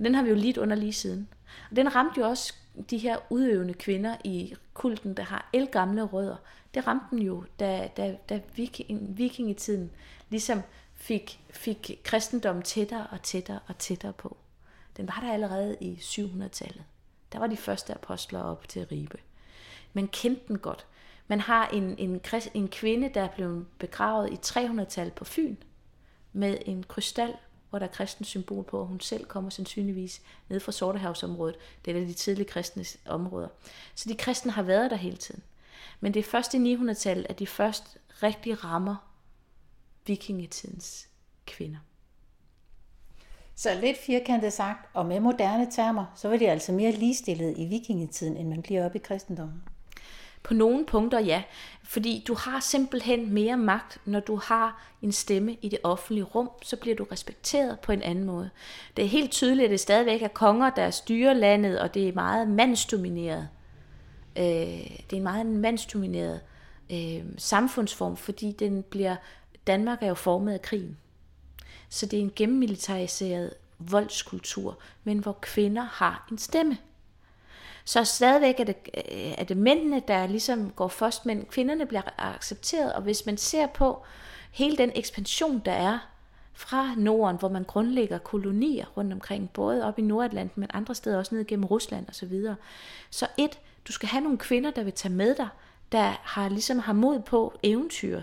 Og 0.00 0.04
den 0.04 0.14
har 0.14 0.22
vi 0.22 0.28
jo 0.28 0.34
lidt 0.34 0.58
under 0.58 0.76
lige 0.76 0.92
siden. 0.92 1.28
Og 1.70 1.76
den 1.76 1.94
ramte 1.94 2.20
jo 2.20 2.26
også 2.26 2.54
de 2.90 2.98
her 2.98 3.16
udøvende 3.30 3.74
kvinder 3.74 4.16
i 4.24 4.54
kulten, 4.74 5.14
der 5.14 5.22
har 5.22 5.50
elgamle 5.52 6.02
rødder. 6.02 6.36
Det 6.74 6.86
ramte 6.86 7.06
den 7.10 7.18
jo, 7.18 7.44
da, 7.58 7.88
da, 7.96 8.16
da 8.28 8.40
viking, 8.56 9.18
vikingetiden 9.18 9.90
ligesom 10.30 10.62
fik, 10.94 11.40
fik 11.50 12.00
kristendommen 12.04 12.62
tættere 12.62 13.06
og 13.06 13.22
tættere 13.22 13.58
og 13.66 13.78
tættere 13.78 14.12
på. 14.12 14.36
Den 14.96 15.06
var 15.06 15.20
der 15.22 15.32
allerede 15.32 15.76
i 15.80 15.94
700-tallet. 15.94 16.84
Der 17.32 17.38
var 17.38 17.46
de 17.46 17.56
første 17.56 17.94
apostler 17.94 18.42
op 18.42 18.68
til 18.68 18.86
Ribe. 18.86 19.18
Man 19.92 20.08
kendte 20.08 20.48
den 20.48 20.58
godt. 20.58 20.86
Man 21.28 21.40
har 21.40 21.68
en, 21.68 21.98
en, 21.98 22.20
en 22.54 22.68
kvinde, 22.68 23.10
der 23.14 23.22
er 23.22 23.28
blevet 23.28 23.66
begravet 23.78 24.32
i 24.32 24.36
300-tallet 24.46 25.14
på 25.14 25.24
Fyn, 25.24 25.56
med 26.32 26.58
en 26.66 26.84
krystal 26.88 27.34
hvor 27.70 27.78
der 27.78 27.86
er 27.86 27.90
kristens 27.90 28.28
symbol 28.28 28.64
på, 28.64 28.80
og 28.80 28.86
hun 28.86 29.00
selv 29.00 29.24
kommer 29.24 29.50
sandsynligvis 29.50 30.22
ned 30.48 30.60
fra 30.60 30.72
Sortehavsområdet. 30.72 31.56
Det 31.84 31.90
er 31.90 31.96
et 31.96 32.00
af 32.00 32.06
de 32.06 32.12
tidlige 32.12 32.48
kristne 32.48 32.84
områder. 33.06 33.48
Så 33.94 34.08
de 34.08 34.14
kristne 34.14 34.52
har 34.52 34.62
været 34.62 34.90
der 34.90 34.96
hele 34.96 35.16
tiden. 35.16 35.42
Men 36.00 36.14
det 36.14 36.20
er 36.20 36.24
først 36.24 36.54
i 36.54 36.74
900-tallet, 36.74 37.26
at 37.28 37.38
de 37.38 37.46
først 37.46 37.98
rigtig 38.22 38.64
rammer 38.64 38.96
vikingetidens 40.06 41.08
kvinder. 41.46 41.78
Så 43.54 43.74
lidt 43.80 43.98
firkantet 43.98 44.52
sagt, 44.52 44.88
og 44.94 45.06
med 45.06 45.20
moderne 45.20 45.70
termer, 45.70 46.06
så 46.16 46.28
var 46.28 46.36
de 46.36 46.50
altså 46.50 46.72
mere 46.72 46.92
ligestillet 46.92 47.58
i 47.58 47.64
vikingetiden, 47.64 48.36
end 48.36 48.48
man 48.48 48.62
bliver 48.62 48.84
op 48.84 48.94
i 48.94 48.98
kristendommen. 48.98 49.62
På 50.42 50.54
nogle 50.54 50.86
punkter 50.86 51.20
ja, 51.20 51.42
fordi 51.82 52.24
du 52.28 52.34
har 52.34 52.60
simpelthen 52.60 53.32
mere 53.32 53.56
magt, 53.56 53.98
når 54.04 54.20
du 54.20 54.36
har 54.36 54.82
en 55.02 55.12
stemme 55.12 55.56
i 55.62 55.68
det 55.68 55.78
offentlige 55.82 56.24
rum, 56.24 56.50
så 56.62 56.76
bliver 56.76 56.96
du 56.96 57.04
respekteret 57.04 57.80
på 57.80 57.92
en 57.92 58.02
anden 58.02 58.24
måde. 58.24 58.50
Det 58.96 59.04
er 59.04 59.08
helt 59.08 59.30
tydeligt, 59.30 59.64
at 59.64 59.70
det 59.70 59.80
stadigvæk 59.80 60.22
er 60.22 60.28
konger, 60.28 60.70
der 60.70 60.90
styrer 60.90 61.32
landet, 61.32 61.80
og 61.80 61.94
det 61.94 62.08
er 62.08 62.12
meget 62.12 62.48
mandsdomineret. 62.48 63.48
Øh, 64.36 64.44
det 64.44 65.12
er 65.12 65.16
en 65.16 65.22
meget 65.22 65.46
mandsdomineret 65.46 66.40
øh, 66.92 67.24
samfundsform, 67.38 68.16
fordi 68.16 68.52
den 68.52 68.82
bliver, 68.82 69.16
Danmark 69.66 70.02
er 70.02 70.08
jo 70.08 70.14
formet 70.14 70.52
af 70.52 70.62
krigen. 70.62 70.96
Så 71.88 72.06
det 72.06 72.16
er 72.18 72.22
en 72.22 72.32
gennemmilitariseret 72.36 73.54
voldskultur, 73.78 74.78
men 75.04 75.18
hvor 75.18 75.38
kvinder 75.42 75.82
har 75.82 76.28
en 76.30 76.38
stemme. 76.38 76.78
Så 77.84 78.04
stadigvæk 78.04 78.60
er 78.60 78.64
det, 78.64 78.76
øh, 78.94 79.32
er 79.38 79.44
det 79.44 79.56
mændene, 79.56 80.02
der 80.08 80.26
ligesom 80.26 80.70
går 80.70 80.88
først, 80.88 81.26
men 81.26 81.44
kvinderne 81.44 81.86
bliver 81.86 82.02
accepteret. 82.18 82.92
Og 82.92 83.02
hvis 83.02 83.26
man 83.26 83.36
ser 83.36 83.66
på 83.66 84.04
hele 84.50 84.76
den 84.76 84.92
ekspansion, 84.94 85.62
der 85.64 85.72
er 85.72 85.98
fra 86.54 86.94
Norden, 86.96 87.36
hvor 87.36 87.48
man 87.48 87.64
grundlægger 87.64 88.18
kolonier 88.18 88.86
rundt 88.96 89.12
omkring, 89.12 89.50
både 89.50 89.84
op 89.84 89.98
i 89.98 90.02
Nordatlanten, 90.02 90.60
men 90.60 90.70
andre 90.74 90.94
steder 90.94 91.18
også 91.18 91.34
ned 91.34 91.46
gennem 91.46 91.64
Rusland 91.64 92.08
og 92.08 92.14
så 92.14 92.26
videre. 92.26 92.56
Så 93.10 93.26
et, 93.36 93.58
du 93.88 93.92
skal 93.92 94.08
have 94.08 94.22
nogle 94.22 94.38
kvinder, 94.38 94.70
der 94.70 94.82
vil 94.82 94.92
tage 94.92 95.14
med 95.14 95.34
dig, 95.34 95.48
der 95.92 96.20
har 96.22 96.48
ligesom 96.48 96.78
har 96.78 96.92
mod 96.92 97.20
på 97.20 97.58
eventyr 97.62 98.22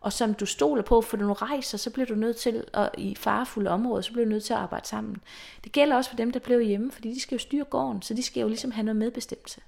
og 0.00 0.12
som 0.12 0.34
du 0.34 0.46
stoler 0.46 0.82
på, 0.82 1.00
for 1.00 1.16
når 1.16 1.26
du 1.26 1.32
rejser, 1.32 1.78
så 1.78 1.90
bliver 1.90 2.06
du 2.06 2.14
nødt 2.14 2.36
til, 2.36 2.64
at, 2.74 2.90
i 2.98 3.14
farefulde 3.14 3.70
områder, 3.70 4.02
så 4.02 4.12
bliver 4.12 4.24
du 4.24 4.30
nødt 4.30 4.44
til 4.44 4.52
at 4.52 4.58
arbejde 4.58 4.88
sammen. 4.88 5.16
Det 5.64 5.72
gælder 5.72 5.96
også 5.96 6.10
for 6.10 6.16
dem, 6.16 6.30
der 6.30 6.40
bliver 6.40 6.60
hjemme, 6.60 6.92
fordi 6.92 7.14
de 7.14 7.20
skal 7.20 7.34
jo 7.34 7.38
styre 7.38 7.64
gården, 7.64 8.02
så 8.02 8.14
de 8.14 8.22
skal 8.22 8.40
jo 8.40 8.48
ligesom 8.48 8.70
have 8.70 8.84
noget 8.84 8.96
medbestemmelse. 8.96 9.60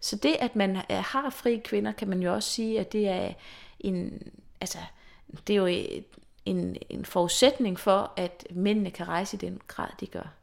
Så 0.00 0.16
det, 0.16 0.36
at 0.40 0.56
man 0.56 0.76
øh, 0.76 0.82
har 0.90 1.30
fri 1.30 1.60
kvinder, 1.64 1.92
kan 1.92 2.08
man 2.08 2.22
jo 2.22 2.34
også 2.34 2.50
sige, 2.50 2.80
at 2.80 2.92
det 2.92 3.08
er 3.08 3.32
en, 3.80 4.22
altså, 4.60 4.78
det 5.46 5.52
er 5.52 5.58
jo 5.58 5.66
øh, 5.66 6.02
en, 6.44 6.76
en 6.88 7.04
forudsætning 7.04 7.80
for, 7.80 8.12
at 8.16 8.46
mændene 8.50 8.90
kan 8.90 9.08
rejse 9.08 9.36
i 9.36 9.40
den 9.40 9.60
grad, 9.68 9.88
de 10.00 10.06
gør. 10.06 10.34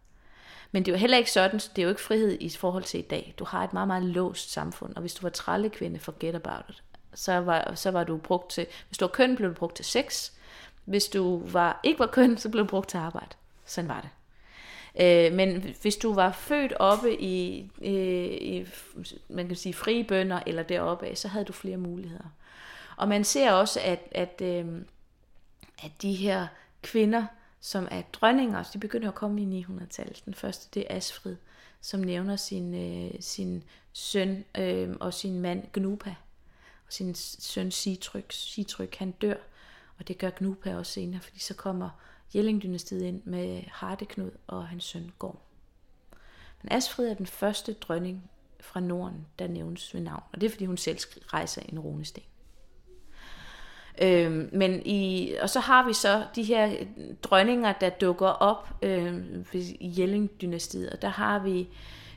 Men 0.71 0.85
det 0.85 0.91
er 0.91 0.95
jo 0.95 0.99
heller 0.99 1.17
ikke 1.17 1.31
sådan, 1.31 1.59
det 1.59 1.77
er 1.77 1.83
jo 1.83 1.89
ikke 1.89 2.01
frihed 2.01 2.37
i 2.39 2.49
forhold 2.49 2.83
til 2.83 2.99
i 2.99 3.03
dag. 3.03 3.33
Du 3.39 3.45
har 3.45 3.63
et 3.63 3.73
meget, 3.73 3.87
meget 3.87 4.03
låst 4.03 4.51
samfund, 4.51 4.95
og 4.95 5.01
hvis 5.01 5.13
du 5.13 5.21
var 5.21 5.29
trallekvinde, 5.29 5.99
forget 5.99 6.35
about 6.35 6.63
it. 6.69 6.83
Så 7.13 7.39
var, 7.39 7.75
så 7.75 7.91
var 7.91 8.03
du 8.03 8.17
brugt 8.17 8.51
til, 8.51 8.67
hvis 8.87 8.97
du 8.97 9.05
var 9.05 9.11
køn, 9.11 9.35
blev 9.35 9.49
du 9.49 9.55
brugt 9.55 9.75
til 9.75 9.85
sex. 9.85 10.31
Hvis 10.85 11.07
du 11.07 11.47
var, 11.47 11.79
ikke 11.83 11.99
var 11.99 12.07
køn, 12.07 12.37
så 12.37 12.49
blev 12.49 12.63
du 12.63 12.69
brugt 12.69 12.89
til 12.89 12.97
arbejde. 12.97 13.35
Sådan 13.65 13.87
var 13.87 14.01
det. 14.01 14.09
Øh, 14.99 15.33
men 15.33 15.75
hvis 15.81 15.95
du 15.95 16.13
var 16.13 16.31
født 16.31 16.73
oppe 16.79 17.21
i, 17.21 17.69
øh, 17.81 18.31
i 18.41 18.65
man 19.29 19.47
kan 19.47 19.55
sige, 19.55 19.73
frie 19.73 20.03
bønder 20.03 20.39
eller 20.45 20.63
deroppe 20.63 21.07
af, 21.07 21.17
så 21.17 21.27
havde 21.27 21.45
du 21.45 21.53
flere 21.53 21.77
muligheder. 21.77 22.33
Og 22.97 23.07
man 23.07 23.23
ser 23.23 23.51
også, 23.51 23.79
at, 23.83 23.99
at, 24.11 24.41
øh, 24.43 24.65
at 25.83 25.91
de 26.01 26.13
her 26.13 26.47
kvinder, 26.81 27.25
som 27.59 27.87
er 27.91 28.01
dronninger, 28.13 28.63
de 28.73 28.79
begynder 28.79 29.07
at 29.07 29.15
komme 29.15 29.41
i 29.41 29.65
900-tallet. 29.67 30.21
Den 30.25 30.33
første, 30.33 30.69
det 30.73 30.85
er 30.89 30.97
Asfrid, 30.97 31.35
som 31.81 31.99
nævner 31.99 32.35
sin, 32.35 32.73
øh, 32.73 33.11
sin 33.19 33.63
søn 33.93 34.45
øh, 34.57 34.89
og 34.99 35.13
sin 35.13 35.41
mand 35.41 35.63
Gnupa. 35.73 36.15
Og 36.91 36.95
sin 36.95 37.15
søn 37.15 37.71
Citryk. 37.71 38.31
Citryk 38.31 38.95
han 38.95 39.11
dør, 39.11 39.35
og 39.99 40.07
det 40.07 40.17
gør 40.17 40.29
Gnupa 40.37 40.75
også 40.75 40.91
senere, 40.91 41.21
fordi 41.21 41.39
så 41.39 41.53
kommer 41.53 41.89
Jellingdynastiet 42.35 43.01
ind 43.01 43.21
med 43.25 43.63
Hardeknud 43.67 44.31
og 44.47 44.67
hans 44.67 44.83
søn 44.83 45.11
Gorm. 45.19 45.37
Men 46.61 46.71
Asfrid 46.71 47.07
er 47.07 47.13
den 47.13 47.27
første 47.27 47.73
dronning 47.73 48.29
fra 48.59 48.79
Norden, 48.79 49.27
der 49.39 49.47
nævnes 49.47 49.93
ved 49.93 50.01
navn, 50.01 50.23
og 50.33 50.41
det 50.41 50.47
er 50.47 50.51
fordi 50.51 50.65
hun 50.65 50.77
selv 50.77 50.97
rejser 51.33 51.61
en 51.69 51.79
runesten. 51.79 52.23
Øhm, 54.01 54.49
men 54.53 54.85
i, 54.85 55.33
og 55.41 55.49
så 55.49 55.59
har 55.59 55.87
vi 55.87 55.93
så 55.93 56.25
de 56.35 56.43
her 56.43 56.75
dronninger, 57.23 57.73
der 57.73 57.89
dukker 57.89 58.27
op 58.27 58.69
øhm, 58.81 59.45
i 59.53 59.93
Jelling-dynastiet, 59.97 60.89
og 60.89 61.01
der 61.01 61.09
har 61.09 61.39
vi, 61.39 61.69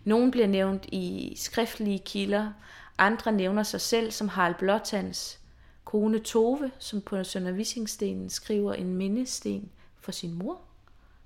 nogen 0.04 0.30
bliver 0.30 0.46
nævnt 0.46 0.86
i 0.92 1.34
skriftlige 1.36 1.98
kilder, 1.98 2.52
andre 2.98 3.32
nævner 3.32 3.62
sig 3.62 3.80
selv 3.80 4.10
som 4.10 4.28
Harald 4.28 4.54
Blåtands 4.54 5.38
kone 5.84 6.18
Tove, 6.18 6.70
som 6.78 7.00
på 7.00 7.24
Sønder 7.24 7.52
Vissingstenen 7.52 8.30
skriver 8.30 8.74
en 8.74 8.94
mindesten 8.94 9.70
for 10.00 10.12
sin 10.12 10.32
mor, 10.32 10.60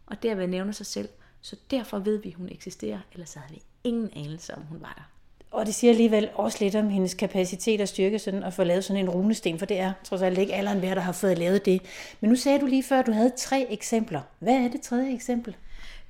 og 0.06 0.22
derved 0.22 0.46
nævner 0.46 0.72
sig 0.72 0.86
selv. 0.86 1.08
Så 1.40 1.56
derfor 1.70 1.98
ved 1.98 2.22
vi, 2.22 2.28
at 2.28 2.34
hun 2.34 2.48
eksisterer, 2.48 2.98
ellers 3.12 3.34
havde 3.34 3.50
vi 3.50 3.62
ingen 3.84 4.10
anelse 4.16 4.54
om, 4.54 4.62
hun 4.62 4.80
var 4.80 4.92
der. 4.96 5.02
Og 5.50 5.66
det 5.66 5.74
siger 5.74 5.90
alligevel 5.90 6.30
også 6.34 6.58
lidt 6.60 6.74
om 6.74 6.88
hendes 6.88 7.14
kapacitet 7.14 7.80
og 7.80 7.88
styrke 7.88 8.18
sådan 8.18 8.42
at 8.42 8.54
få 8.54 8.64
lavet 8.64 8.84
sådan 8.84 9.02
en 9.02 9.10
runesten, 9.10 9.58
for 9.58 9.66
det 9.66 9.78
er 9.78 9.92
trods 10.04 10.22
alt 10.22 10.38
ikke 10.38 10.54
alle 10.54 10.70
der 10.82 11.00
har 11.00 11.12
fået 11.12 11.38
lavet 11.38 11.64
det. 11.64 11.82
Men 12.20 12.30
nu 12.30 12.36
sagde 12.36 12.60
du 12.60 12.66
lige 12.66 12.82
før, 12.82 12.98
at 12.98 13.06
du 13.06 13.12
havde 13.12 13.32
tre 13.36 13.66
eksempler. 13.70 14.20
Hvad 14.38 14.54
er 14.54 14.68
det 14.68 14.80
tredje 14.80 15.14
eksempel? 15.14 15.56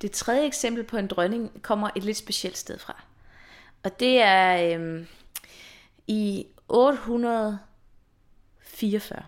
Det 0.03 0.11
tredje 0.11 0.47
eksempel 0.47 0.85
på 0.85 0.97
en 0.97 1.07
dronning 1.07 1.63
kommer 1.63 1.91
et 1.97 2.05
lidt 2.05 2.17
specielt 2.17 2.59
sted 2.59 2.79
fra. 2.79 3.05
Og 3.83 4.01
det 4.01 4.23
er 4.23 4.75
øhm, 4.75 5.07
i 6.09 6.47
844 6.69 9.23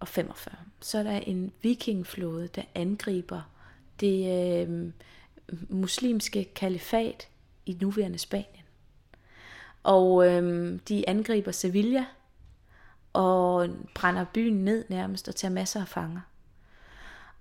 og 0.00 0.08
45, 0.08 0.56
så 0.80 0.98
er 0.98 1.02
der 1.02 1.10
en 1.10 1.52
vikingflåde, 1.62 2.48
der 2.48 2.62
angriber 2.74 3.42
det 4.00 4.66
øh, 4.68 4.92
muslimske 5.68 6.44
kalifat 6.44 7.28
i 7.66 7.76
nuværende 7.80 8.18
Spanien. 8.18 8.64
Og 9.82 10.26
øh, 10.26 10.78
de 10.88 11.08
angriber 11.08 11.52
Sevilla 11.52 12.04
og 13.12 13.68
brænder 13.94 14.24
byen 14.24 14.64
ned 14.64 14.84
nærmest 14.88 15.28
og 15.28 15.36
tager 15.36 15.52
masser 15.52 15.80
af 15.80 15.88
fanger. 15.88 16.20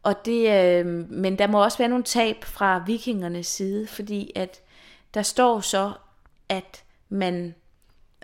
Og 0.03 0.25
det, 0.25 0.51
øh, 0.51 0.85
men 1.09 1.39
der 1.39 1.47
må 1.47 1.63
også 1.63 1.77
være 1.77 1.89
nogle 1.89 2.03
tab 2.03 2.43
fra 2.43 2.83
vikingernes 2.85 3.47
side, 3.47 3.87
fordi 3.87 4.31
at 4.35 4.61
der 5.13 5.21
står 5.21 5.59
så, 5.59 5.93
at 6.49 6.83
man 7.09 7.55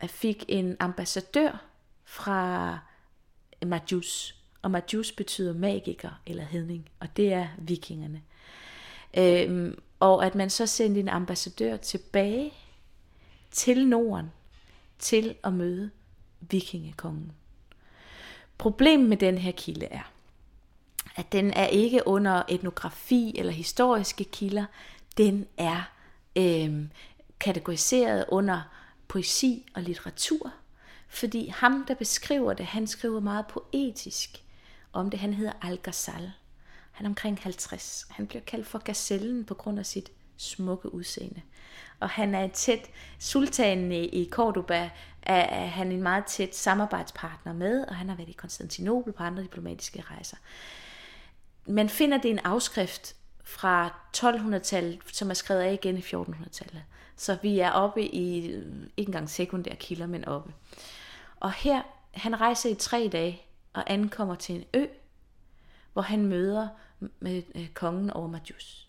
fik 0.09 0.45
en 0.47 0.77
ambassadør 0.79 1.65
fra 2.05 2.79
Majus. 3.65 4.35
Og 4.61 4.71
Majus 4.71 5.11
betyder 5.11 5.53
magiker 5.53 6.21
eller 6.25 6.43
hedning, 6.43 6.89
og 6.99 7.17
det 7.17 7.33
er 7.33 7.47
vikingerne. 7.57 8.21
Øhm, 9.17 9.79
og 9.99 10.25
at 10.25 10.35
man 10.35 10.49
så 10.49 10.65
sendte 10.67 10.99
en 10.99 11.09
ambassadør 11.09 11.77
tilbage 11.77 12.53
til 13.51 13.87
Norden 13.87 14.31
til 14.99 15.35
at 15.43 15.53
møde 15.53 15.89
vikingekongen. 16.39 17.31
Problemet 18.57 19.09
med 19.09 19.17
den 19.17 19.37
her 19.37 19.51
kilde 19.51 19.85
er, 19.85 20.11
at 21.15 21.31
den 21.31 21.51
er 21.51 21.67
ikke 21.67 22.07
under 22.07 22.43
etnografi 22.49 23.35
eller 23.37 23.51
historiske 23.51 24.23
kilder, 24.23 24.65
den 25.17 25.47
er 25.57 25.91
øhm, 26.35 26.89
kategoriseret 27.39 28.25
under 28.27 28.61
poesi 29.07 29.71
og 29.75 29.81
litteratur, 29.81 30.53
fordi 31.07 31.47
ham, 31.47 31.85
der 31.87 31.93
beskriver 31.93 32.53
det, 32.53 32.65
han 32.65 32.87
skriver 32.87 33.19
meget 33.19 33.47
poetisk 33.47 34.43
om 34.93 35.09
det. 35.09 35.19
Han 35.19 35.33
hedder 35.33 35.53
Al 35.61 35.79
Ghazal. 35.83 36.31
Han 36.91 37.05
er 37.05 37.09
omkring 37.09 37.39
50. 37.41 38.07
Han 38.09 38.27
bliver 38.27 38.41
kaldt 38.41 38.67
for 38.67 38.79
gazellen 38.79 39.45
på 39.45 39.53
grund 39.53 39.79
af 39.79 39.85
sit 39.85 40.11
smukke 40.37 40.93
udseende 40.93 41.41
og 42.03 42.09
han 42.09 42.35
er 42.35 42.47
tæt, 42.47 42.89
sultanen 43.19 43.91
i 43.91 44.29
Cordoba 44.31 44.89
er 45.21 45.65
han 45.65 45.91
en 45.91 46.03
meget 46.03 46.25
tæt 46.25 46.55
samarbejdspartner 46.55 47.53
med, 47.53 47.85
og 47.87 47.95
han 47.95 48.09
har 48.09 48.15
været 48.15 48.29
i 48.29 48.33
Konstantinopel 48.33 49.13
på 49.13 49.23
andre 49.23 49.43
diplomatiske 49.43 50.03
rejser. 50.11 50.37
Man 51.67 51.89
finder 51.89 52.17
det 52.17 52.31
en 52.31 52.39
afskrift 52.39 53.15
fra 53.43 53.93
1200-tallet, 54.17 54.99
som 55.11 55.29
er 55.29 55.33
skrevet 55.33 55.61
af 55.61 55.73
igen 55.73 55.97
i 55.97 56.01
1400-tallet. 56.01 56.83
Så 57.15 57.38
vi 57.41 57.60
er 57.60 57.71
oppe 57.71 58.04
i, 58.15 58.45
ikke 58.97 59.10
engang 59.10 59.30
sekundære 59.30 59.76
kilder, 59.76 60.08
men 60.08 60.26
oppe. 60.26 60.54
Og 61.39 61.52
her, 61.52 61.82
han 62.12 62.41
rejser 62.41 62.69
i 62.69 62.76
tre 62.76 63.10
dage 63.12 63.41
og 63.73 63.84
ankommer 63.88 64.36
til 64.36 64.56
en 64.56 64.63
ø, 64.73 64.86
hvor 65.93 66.02
han 66.02 66.26
møder 66.26 66.67
med 67.19 67.43
øh, 67.56 67.67
kongen 67.69 68.10
over 68.10 68.28
Majus. 68.28 68.88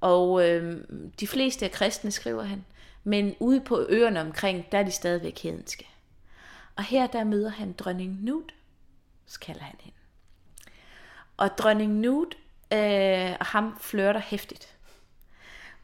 Og 0.00 0.48
øh, 0.48 0.84
de 1.20 1.26
fleste 1.26 1.64
af 1.64 1.70
kristne, 1.70 2.10
skriver 2.10 2.42
han, 2.42 2.64
men 3.04 3.36
ude 3.40 3.60
på 3.60 3.86
øerne 3.88 4.20
omkring, 4.20 4.72
der 4.72 4.78
er 4.78 4.82
de 4.82 4.90
stadigvæk 4.90 5.38
hedenske. 5.38 5.88
Og 6.76 6.84
her 6.84 7.06
der 7.06 7.24
møder 7.24 7.50
han 7.50 7.72
dronning 7.72 8.22
Nut, 8.22 8.54
kalder 9.40 9.62
han 9.62 9.76
hende. 9.80 9.96
Og 11.36 11.58
dronning 11.58 11.92
Nut 11.92 12.34
øh, 12.72 13.36
og 13.40 13.46
ham 13.46 13.78
flørter 13.80 14.20
hæftigt. 14.20 14.73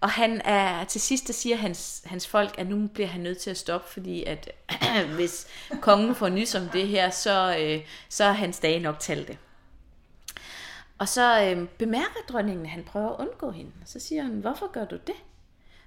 Og 0.00 0.10
han 0.10 0.40
er, 0.44 0.84
til 0.84 1.00
sidst 1.00 1.26
der 1.26 1.32
siger 1.32 1.56
hans, 1.56 2.02
hans 2.06 2.26
folk, 2.26 2.58
at 2.58 2.68
nu 2.68 2.86
bliver 2.86 3.08
han 3.08 3.20
nødt 3.20 3.38
til 3.38 3.50
at 3.50 3.56
stoppe, 3.56 3.88
fordi 3.88 4.24
at 4.24 4.50
hvis 5.16 5.46
kongen 5.80 6.14
får 6.14 6.28
nys 6.28 6.54
om 6.54 6.68
det 6.68 6.88
her, 6.88 7.10
så, 7.10 7.56
øh, 7.60 7.80
så 8.08 8.24
er 8.24 8.32
hans 8.32 8.58
dage 8.58 8.80
nok 8.80 8.98
talte. 8.98 9.38
Og 10.98 11.08
så 11.08 11.44
øh, 11.44 11.68
bemærker 11.68 12.20
dronningen, 12.28 12.66
at 12.66 12.70
han 12.70 12.84
prøver 12.84 13.08
at 13.08 13.20
undgå 13.20 13.50
hende. 13.50 13.72
Så 13.84 14.00
siger 14.00 14.22
han, 14.22 14.32
hvorfor 14.32 14.72
gør 14.72 14.84
du 14.84 14.96
det? 15.06 15.14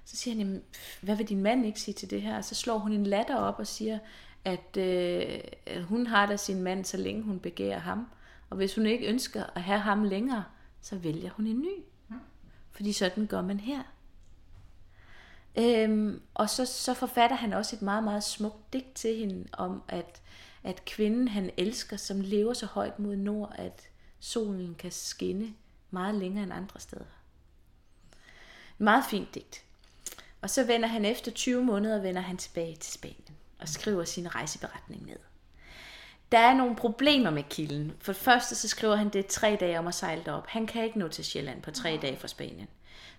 Så 0.04 0.16
siger 0.16 0.36
han, 0.36 0.62
hvad 1.00 1.16
vil 1.16 1.28
din 1.28 1.42
mand 1.42 1.66
ikke 1.66 1.80
sige 1.80 1.94
til 1.94 2.10
det 2.10 2.22
her? 2.22 2.36
Og 2.36 2.44
så 2.44 2.54
slår 2.54 2.78
hun 2.78 2.92
en 2.92 3.06
latter 3.06 3.36
op 3.36 3.58
og 3.58 3.66
siger, 3.66 3.98
at 4.44 4.76
øh, 4.76 5.82
hun 5.82 6.06
har 6.06 6.26
da 6.26 6.36
sin 6.36 6.62
mand, 6.62 6.84
så 6.84 6.96
længe 6.96 7.22
hun 7.22 7.40
begærer 7.40 7.78
ham. 7.78 8.06
Og 8.50 8.56
hvis 8.56 8.74
hun 8.74 8.86
ikke 8.86 9.06
ønsker 9.06 9.44
at 9.54 9.62
have 9.62 9.80
ham 9.80 10.02
længere, 10.02 10.44
så 10.80 10.96
vælger 10.96 11.30
hun 11.30 11.46
en 11.46 11.60
ny. 11.60 11.82
Fordi 12.72 12.92
sådan 12.92 13.26
gør 13.26 13.42
man 13.42 13.60
her. 13.60 13.82
Øhm, 15.56 16.22
og 16.34 16.50
så, 16.50 16.66
så 16.66 16.94
forfatter 16.94 17.36
han 17.36 17.52
også 17.52 17.76
et 17.76 17.82
meget, 17.82 18.04
meget 18.04 18.24
smukt 18.24 18.72
digt 18.72 18.94
til 18.94 19.16
hende 19.16 19.48
om, 19.52 19.82
at, 19.88 20.22
at 20.64 20.84
kvinden 20.84 21.28
han 21.28 21.50
elsker, 21.56 21.96
som 21.96 22.20
lever 22.20 22.52
så 22.52 22.66
højt 22.66 22.98
mod 22.98 23.16
nord, 23.16 23.54
at 23.58 23.88
solen 24.20 24.74
kan 24.74 24.90
skinne 24.90 25.54
meget 25.90 26.14
længere 26.14 26.44
end 26.44 26.52
andre 26.52 26.80
steder. 26.80 27.04
Meget 28.78 29.04
fint 29.10 29.34
digt. 29.34 29.64
Og 30.42 30.50
så 30.50 30.64
vender 30.64 30.88
han 30.88 31.04
efter 31.04 31.30
20 31.30 31.64
måneder 31.64 32.00
vender 32.00 32.20
han 32.20 32.36
tilbage 32.36 32.76
til 32.76 32.92
Spanien 32.92 33.36
og 33.60 33.68
skriver 33.68 34.04
sin 34.04 34.34
rejseberetning 34.34 35.06
ned. 35.06 35.18
Der 36.32 36.38
er 36.38 36.54
nogle 36.54 36.76
problemer 36.76 37.30
med 37.30 37.42
kilden. 37.50 37.92
For 38.00 38.12
det 38.12 38.22
første 38.22 38.54
så 38.54 38.68
skriver 38.68 38.96
han, 38.96 39.08
det 39.08 39.26
tre 39.26 39.56
dage 39.60 39.78
om 39.78 39.86
at 39.86 39.94
sejle 39.94 40.32
op. 40.32 40.46
Han 40.46 40.66
kan 40.66 40.84
ikke 40.84 40.98
nå 40.98 41.08
til 41.08 41.24
Sjælland 41.24 41.62
på 41.62 41.70
tre 41.70 41.98
dage 42.02 42.16
fra 42.16 42.28
Spanien. 42.28 42.68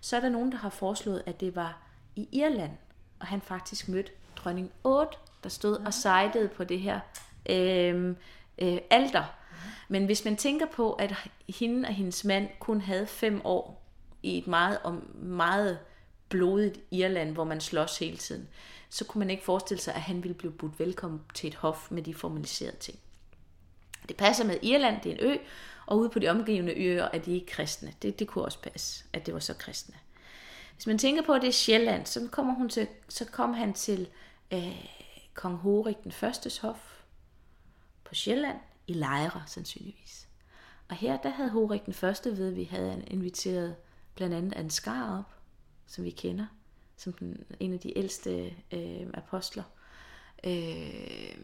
Så 0.02 0.16
er 0.16 0.20
der 0.20 0.30
nogen, 0.30 0.52
der 0.52 0.58
har 0.58 0.70
foreslået, 0.70 1.24
at 1.26 1.40
det 1.40 1.56
var 1.56 1.85
i 2.16 2.28
Irland, 2.32 2.72
og 3.20 3.28
han 3.28 3.42
faktisk 3.42 3.88
mødte 3.88 4.12
dronning 4.36 4.72
8, 4.84 5.18
der 5.44 5.50
stod 5.50 5.76
og 5.76 5.94
sejlede 5.94 6.48
på 6.48 6.64
det 6.64 6.80
her 6.80 7.00
øh, 7.50 8.16
øh, 8.58 8.78
alder. 8.90 9.24
Men 9.88 10.06
hvis 10.06 10.26
man 10.26 10.38
tænker 10.38 10.66
på, 10.66 10.94
at 10.94 11.14
hende 11.50 11.88
og 11.88 11.94
hendes 11.94 12.24
mand 12.24 12.50
kun 12.60 12.82
havde 12.82 13.08
fem 13.08 13.42
år 13.44 13.82
i 14.24 14.38
et 14.38 14.48
meget, 14.48 14.80
meget 15.14 15.80
blodigt 16.30 16.80
Irland, 16.92 17.34
hvor 17.34 17.44
man 17.44 17.62
slås 17.62 18.00
hele 18.00 18.18
tiden, 18.18 18.48
så 18.90 19.06
kunne 19.06 19.20
man 19.20 19.30
ikke 19.30 19.44
forestille 19.44 19.82
sig, 19.82 19.96
at 19.96 20.02
han 20.02 20.24
ville 20.24 20.34
blive 20.34 20.52
budt 20.52 20.80
velkommen 20.80 21.22
til 21.34 21.48
et 21.48 21.56
hof 21.56 21.92
med 21.92 22.04
de 22.04 22.14
formaliserede 22.14 22.78
ting. 22.78 23.00
Det 24.08 24.18
passer 24.18 24.46
med 24.46 24.58
Irland, 24.62 25.02
det 25.02 25.12
er 25.12 25.16
en 25.16 25.32
ø, 25.32 25.38
og 25.86 25.98
ude 25.98 26.10
på 26.10 26.20
de 26.20 26.30
omgivende 26.30 26.74
øer 26.74 27.10
er 27.14 27.20
de 27.20 27.34
ikke 27.34 27.46
kristne. 27.46 27.94
Det, 28.02 28.20
det 28.20 28.28
kunne 28.28 28.46
også 28.46 28.62
passe, 28.62 29.04
at 29.14 29.26
det 29.26 29.34
var 29.34 29.40
så 29.40 29.54
kristne. 29.54 29.96
Hvis 30.76 30.88
man 30.88 30.98
tænker 30.98 31.22
på, 31.22 31.34
at 31.34 31.42
det 31.42 31.48
er 31.48 31.52
Sjælland, 31.52 32.06
så, 32.06 32.28
kommer 32.32 32.54
hun 32.54 32.70
til, 32.70 32.88
så 33.10 33.26
kom 33.26 33.54
han 33.54 33.74
til 33.74 34.08
øh, 34.54 34.86
kong 35.34 35.58
Horik 35.58 36.04
den 36.04 36.12
førstes 36.12 36.58
hof 36.58 37.02
på 38.04 38.16
Sjælland, 38.16 38.58
i 38.88 38.94
lejre 38.94 39.44
sandsynligvis. 39.48 40.28
Og 40.90 40.96
her 40.96 41.18
der 41.18 41.30
havde 41.30 41.50
Horik 41.50 41.86
den 41.86 41.94
første 41.94 42.38
ved, 42.38 42.48
at 42.48 42.56
vi 42.56 42.64
havde 42.64 43.04
inviteret 43.08 43.76
blandt 44.16 44.36
andet 44.36 44.54
Ansgar 44.54 45.20
op, 45.20 45.36
som 45.88 46.04
vi 46.04 46.10
kender, 46.10 46.46
som 46.98 47.14
den, 47.14 47.44
en 47.60 47.74
af 47.74 47.80
de 47.80 47.98
ældste 47.98 48.54
øh, 48.72 49.08
apostler, 49.14 49.64
øh, 50.44 51.38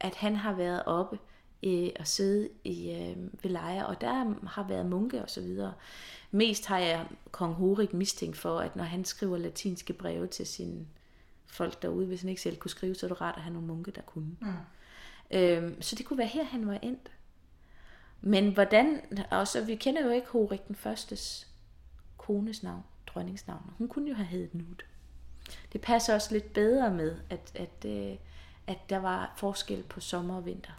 at 0.00 0.14
han 0.14 0.36
har 0.36 0.52
været 0.52 0.82
oppe 0.86 1.18
øh, 1.62 1.90
og 1.98 2.06
sidde 2.06 2.48
i, 2.64 2.90
øh, 2.90 3.16
ved 3.42 3.50
lejre, 3.50 3.86
og 3.86 4.00
der 4.00 4.34
har 4.46 4.68
været 4.68 4.86
munke 4.86 5.22
og 5.22 5.30
så 5.30 5.40
videre. 5.40 5.72
Mest 6.30 6.66
har 6.66 6.78
jeg 6.78 7.06
kong 7.30 7.54
Horik 7.54 7.92
mistænkt 7.92 8.36
for, 8.36 8.58
at 8.58 8.76
når 8.76 8.84
han 8.84 9.04
skriver 9.04 9.38
latinske 9.38 9.92
breve 9.92 10.26
til 10.26 10.46
sine 10.46 10.86
folk 11.46 11.82
derude, 11.82 12.06
hvis 12.06 12.20
han 12.20 12.28
ikke 12.28 12.42
selv 12.42 12.56
kunne 12.56 12.70
skrive, 12.70 12.94
så 12.94 13.06
er 13.06 13.08
det 13.08 13.20
rart 13.20 13.36
at 13.36 13.42
have 13.42 13.52
nogle 13.52 13.68
munke, 13.68 13.90
der 13.90 14.00
kunne. 14.00 14.36
Mm. 14.40 14.48
Øhm, 15.30 15.82
så 15.82 15.96
det 15.96 16.06
kunne 16.06 16.18
være 16.18 16.26
her, 16.26 16.44
han 16.44 16.66
var 16.66 16.78
endt. 16.82 17.10
Men 18.20 18.52
hvordan, 18.52 19.00
også 19.30 19.64
vi 19.64 19.74
kender 19.74 20.04
jo 20.04 20.10
ikke 20.10 20.28
Horik 20.28 20.68
den 20.68 20.76
førstes 20.76 21.48
kones 22.16 22.62
navn, 22.62 22.82
dronningsnavn. 23.06 23.70
Hun 23.78 23.88
kunne 23.88 24.08
jo 24.08 24.14
have 24.14 24.26
heddet 24.26 24.54
Nut. 24.54 24.84
Det 25.72 25.80
passer 25.80 26.14
også 26.14 26.32
lidt 26.32 26.52
bedre 26.52 26.90
med, 26.90 27.16
at, 27.30 27.52
at, 27.54 27.90
øh, 27.90 28.16
at 28.66 28.78
der 28.90 28.98
var 28.98 29.34
forskel 29.36 29.82
på 29.82 30.00
sommer 30.00 30.36
og 30.36 30.46
vinter. 30.46 30.72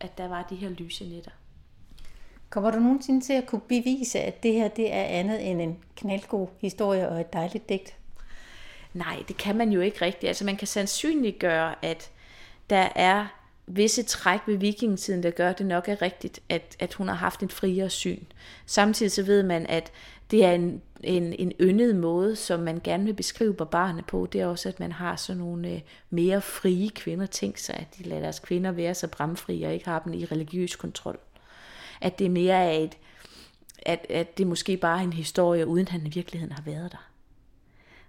At 0.00 0.18
der 0.18 0.28
var 0.28 0.42
de 0.50 0.56
her 0.56 0.68
lyse 0.68 1.04
nætter. 1.04 1.30
Kommer 2.50 2.70
du 2.70 2.78
nogensinde 2.78 3.20
til 3.20 3.32
at 3.32 3.46
kunne 3.46 3.60
bevise, 3.60 4.20
at 4.20 4.42
det 4.42 4.52
her 4.52 4.68
det 4.68 4.92
er 4.92 5.02
andet 5.02 5.50
end 5.50 5.62
en 5.62 5.78
knaldgod 5.96 6.48
historie 6.60 7.08
og 7.08 7.20
et 7.20 7.32
dejligt 7.32 7.68
digt? 7.68 7.96
Nej, 8.94 9.22
det 9.28 9.36
kan 9.36 9.56
man 9.56 9.72
jo 9.72 9.80
ikke 9.80 10.04
rigtigt. 10.04 10.28
Altså 10.28 10.44
man 10.44 10.56
kan 10.56 10.66
sandsynliggøre, 10.68 11.84
at 11.84 12.10
der 12.70 12.88
er 12.94 13.26
visse 13.66 14.02
træk 14.02 14.40
ved 14.46 14.56
vikingetiden, 14.56 15.22
der 15.22 15.30
gør, 15.30 15.50
at 15.50 15.58
det 15.58 15.66
nok 15.66 15.88
er 15.88 16.02
rigtigt, 16.02 16.40
at, 16.48 16.76
at 16.78 16.94
hun 16.94 17.08
har 17.08 17.14
haft 17.14 17.40
en 17.40 17.50
friere 17.50 17.90
syn. 17.90 18.24
Samtidig 18.66 19.12
så 19.12 19.22
ved 19.22 19.42
man, 19.42 19.66
at 19.66 19.92
det 20.30 20.44
er 20.44 20.52
en, 20.52 20.82
en, 21.02 21.34
en 21.38 21.52
yndet 21.60 21.96
måde, 21.96 22.36
som 22.36 22.60
man 22.60 22.80
gerne 22.84 23.04
vil 23.04 23.14
beskrive 23.14 23.54
barbarerne 23.54 24.02
på. 24.02 24.28
Det 24.32 24.40
er 24.40 24.46
også, 24.46 24.68
at 24.68 24.80
man 24.80 24.92
har 24.92 25.16
sådan 25.16 25.42
nogle 25.42 25.70
øh, 25.70 25.80
mere 26.10 26.40
frie 26.40 26.90
kvinder 26.90 27.26
Tænk 27.26 27.58
sig, 27.58 27.74
at 27.74 27.98
de 27.98 28.02
lader 28.02 28.22
deres 28.22 28.38
kvinder 28.38 28.72
være 28.72 28.94
så 28.94 29.08
bramfrie 29.08 29.66
og 29.66 29.72
ikke 29.72 29.88
har 29.88 29.98
dem 29.98 30.12
i 30.12 30.24
religiøs 30.24 30.76
kontrol. 30.76 31.18
At 32.00 32.18
det 32.18 32.30
mere 32.30 32.54
er 32.54 32.78
et, 32.78 32.96
at, 33.86 34.06
at 34.10 34.38
det 34.38 34.46
måske 34.46 34.76
bare 34.76 34.98
er 34.98 35.04
en 35.04 35.12
historie, 35.12 35.66
uden 35.66 35.88
han 35.88 36.06
i 36.06 36.10
virkeligheden 36.10 36.52
har 36.52 36.62
været 36.62 36.92
der. 36.92 37.10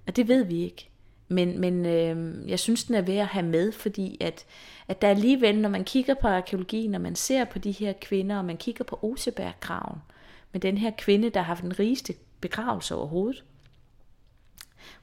Og 0.08 0.16
det 0.16 0.28
ved 0.28 0.44
vi 0.44 0.64
ikke. 0.64 0.90
Men, 1.28 1.62
men 1.62 1.86
øh, 1.86 2.50
jeg 2.50 2.60
synes, 2.60 2.84
den 2.84 2.96
er 2.96 3.02
værd 3.02 3.18
at 3.18 3.26
have 3.26 3.46
med, 3.46 3.72
fordi 3.72 4.18
at, 4.22 4.46
at 4.88 5.02
der 5.02 5.10
alligevel, 5.10 5.60
når 5.62 5.70
man 5.70 5.84
kigger 5.84 6.14
på 6.22 6.28
arkeologien, 6.28 6.92
når 6.92 7.00
man 7.00 7.16
ser 7.16 7.46
på 7.46 7.60
de 7.60 7.72
her 7.72 7.94
kvinder, 8.02 8.38
og 8.38 8.46
man 8.46 8.58
kigger 8.58 8.84
på 8.84 9.00
Oseberggraven, 9.02 10.02
øh, 10.10 10.19
med 10.52 10.62
den 10.62 10.78
her 10.78 10.92
kvinde, 10.98 11.30
der 11.30 11.40
har 11.40 11.46
haft 11.46 11.64
den 11.64 11.80
rigeste 11.80 12.14
begravelse 12.42 12.96
overhovedet. 12.96 13.44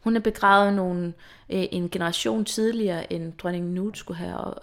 Hun 0.01 0.17
er 0.17 0.21
begravet 0.21 0.75
nogle, 0.75 1.07
øh, 1.51 1.65
en 1.73 1.91
generation 1.91 2.45
tidligere, 2.45 3.13
end 3.13 3.33
dronning 3.33 3.67
Nut 3.67 3.99
skulle 3.99 4.19
have 4.19 4.55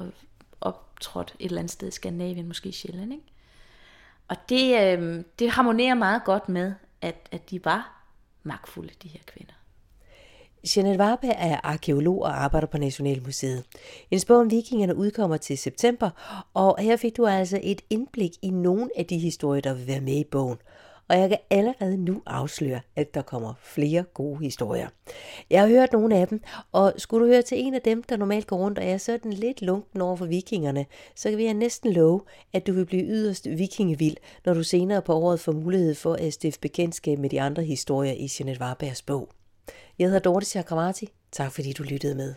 optrådt 0.61 1.35
et 1.39 1.45
eller 1.45 1.59
andet 1.59 1.71
sted 1.71 1.87
i 1.87 1.91
Skandinavien, 1.91 2.47
måske 2.47 2.69
i 2.69 2.71
Sjælland. 2.71 3.13
Ikke? 3.13 3.25
Og 4.27 4.35
det, 4.49 4.97
øh, 4.99 5.23
det 5.39 5.49
harmonerer 5.51 5.95
meget 5.95 6.23
godt 6.23 6.49
med, 6.49 6.73
at, 7.01 7.15
at 7.31 7.49
de 7.49 7.65
var 7.65 8.03
magtfulde, 8.43 8.93
de 9.03 9.07
her 9.07 9.19
kvinder. 9.25 9.53
Jeanette 10.63 10.99
Varpe 10.99 11.27
er 11.27 11.59
arkeolog 11.63 12.21
og 12.21 12.43
arbejder 12.43 12.67
på 12.67 12.77
Nationalmuseet. 12.77 13.63
En 14.11 14.19
bog 14.27 14.37
om 14.37 14.51
vikingerne 14.51 14.95
udkommer 14.95 15.37
til 15.37 15.57
september, 15.57 16.09
og 16.53 16.75
her 16.79 16.97
fik 16.97 17.17
du 17.17 17.25
altså 17.25 17.59
et 17.63 17.81
indblik 17.89 18.31
i 18.41 18.49
nogle 18.49 18.89
af 18.97 19.05
de 19.05 19.17
historier, 19.17 19.61
der 19.61 19.73
vil 19.73 19.87
være 19.87 20.01
med 20.01 20.13
i 20.13 20.23
bogen. 20.23 20.57
Og 21.07 21.19
jeg 21.19 21.29
kan 21.29 21.37
allerede 21.49 21.97
nu 21.97 22.21
afsløre, 22.25 22.79
at 22.95 23.13
der 23.13 23.21
kommer 23.21 23.53
flere 23.63 24.03
gode 24.13 24.39
historier. 24.39 24.87
Jeg 25.49 25.61
har 25.61 25.67
hørt 25.67 25.93
nogle 25.93 26.17
af 26.17 26.27
dem, 26.27 26.41
og 26.71 26.93
skulle 26.97 27.25
du 27.25 27.31
høre 27.31 27.41
til 27.41 27.59
en 27.59 27.73
af 27.73 27.81
dem, 27.81 28.03
der 28.03 28.17
normalt 28.17 28.47
går 28.47 28.57
rundt 28.57 28.79
og 28.79 28.85
er 28.85 28.97
sådan 28.97 29.33
lidt 29.33 29.61
lunken 29.61 30.01
over 30.01 30.15
for 30.15 30.25
vikingerne, 30.25 30.85
så 31.15 31.29
kan 31.29 31.39
jeg 31.39 31.53
næsten 31.53 31.93
love, 31.93 32.21
at 32.53 32.67
du 32.67 32.73
vil 32.73 32.85
blive 32.85 33.03
yderst 33.03 33.47
vikingevild, 33.49 34.17
når 34.45 34.53
du 34.53 34.63
senere 34.63 35.01
på 35.01 35.13
året 35.13 35.39
får 35.39 35.51
mulighed 35.51 35.95
for 35.95 36.13
at 36.13 36.33
stifte 36.33 36.59
bekendtskab 36.59 37.19
med 37.19 37.29
de 37.29 37.41
andre 37.41 37.63
historier 37.63 38.13
i 38.13 38.29
Jeanette 38.39 38.59
Varbergs 38.59 39.01
bog. 39.01 39.29
Jeg 39.99 40.07
hedder 40.07 40.19
Dorte 40.19 40.45
Chakravarti. 40.45 41.07
Tak 41.31 41.51
fordi 41.51 41.73
du 41.73 41.83
lyttede 41.83 42.15
med. 42.15 42.35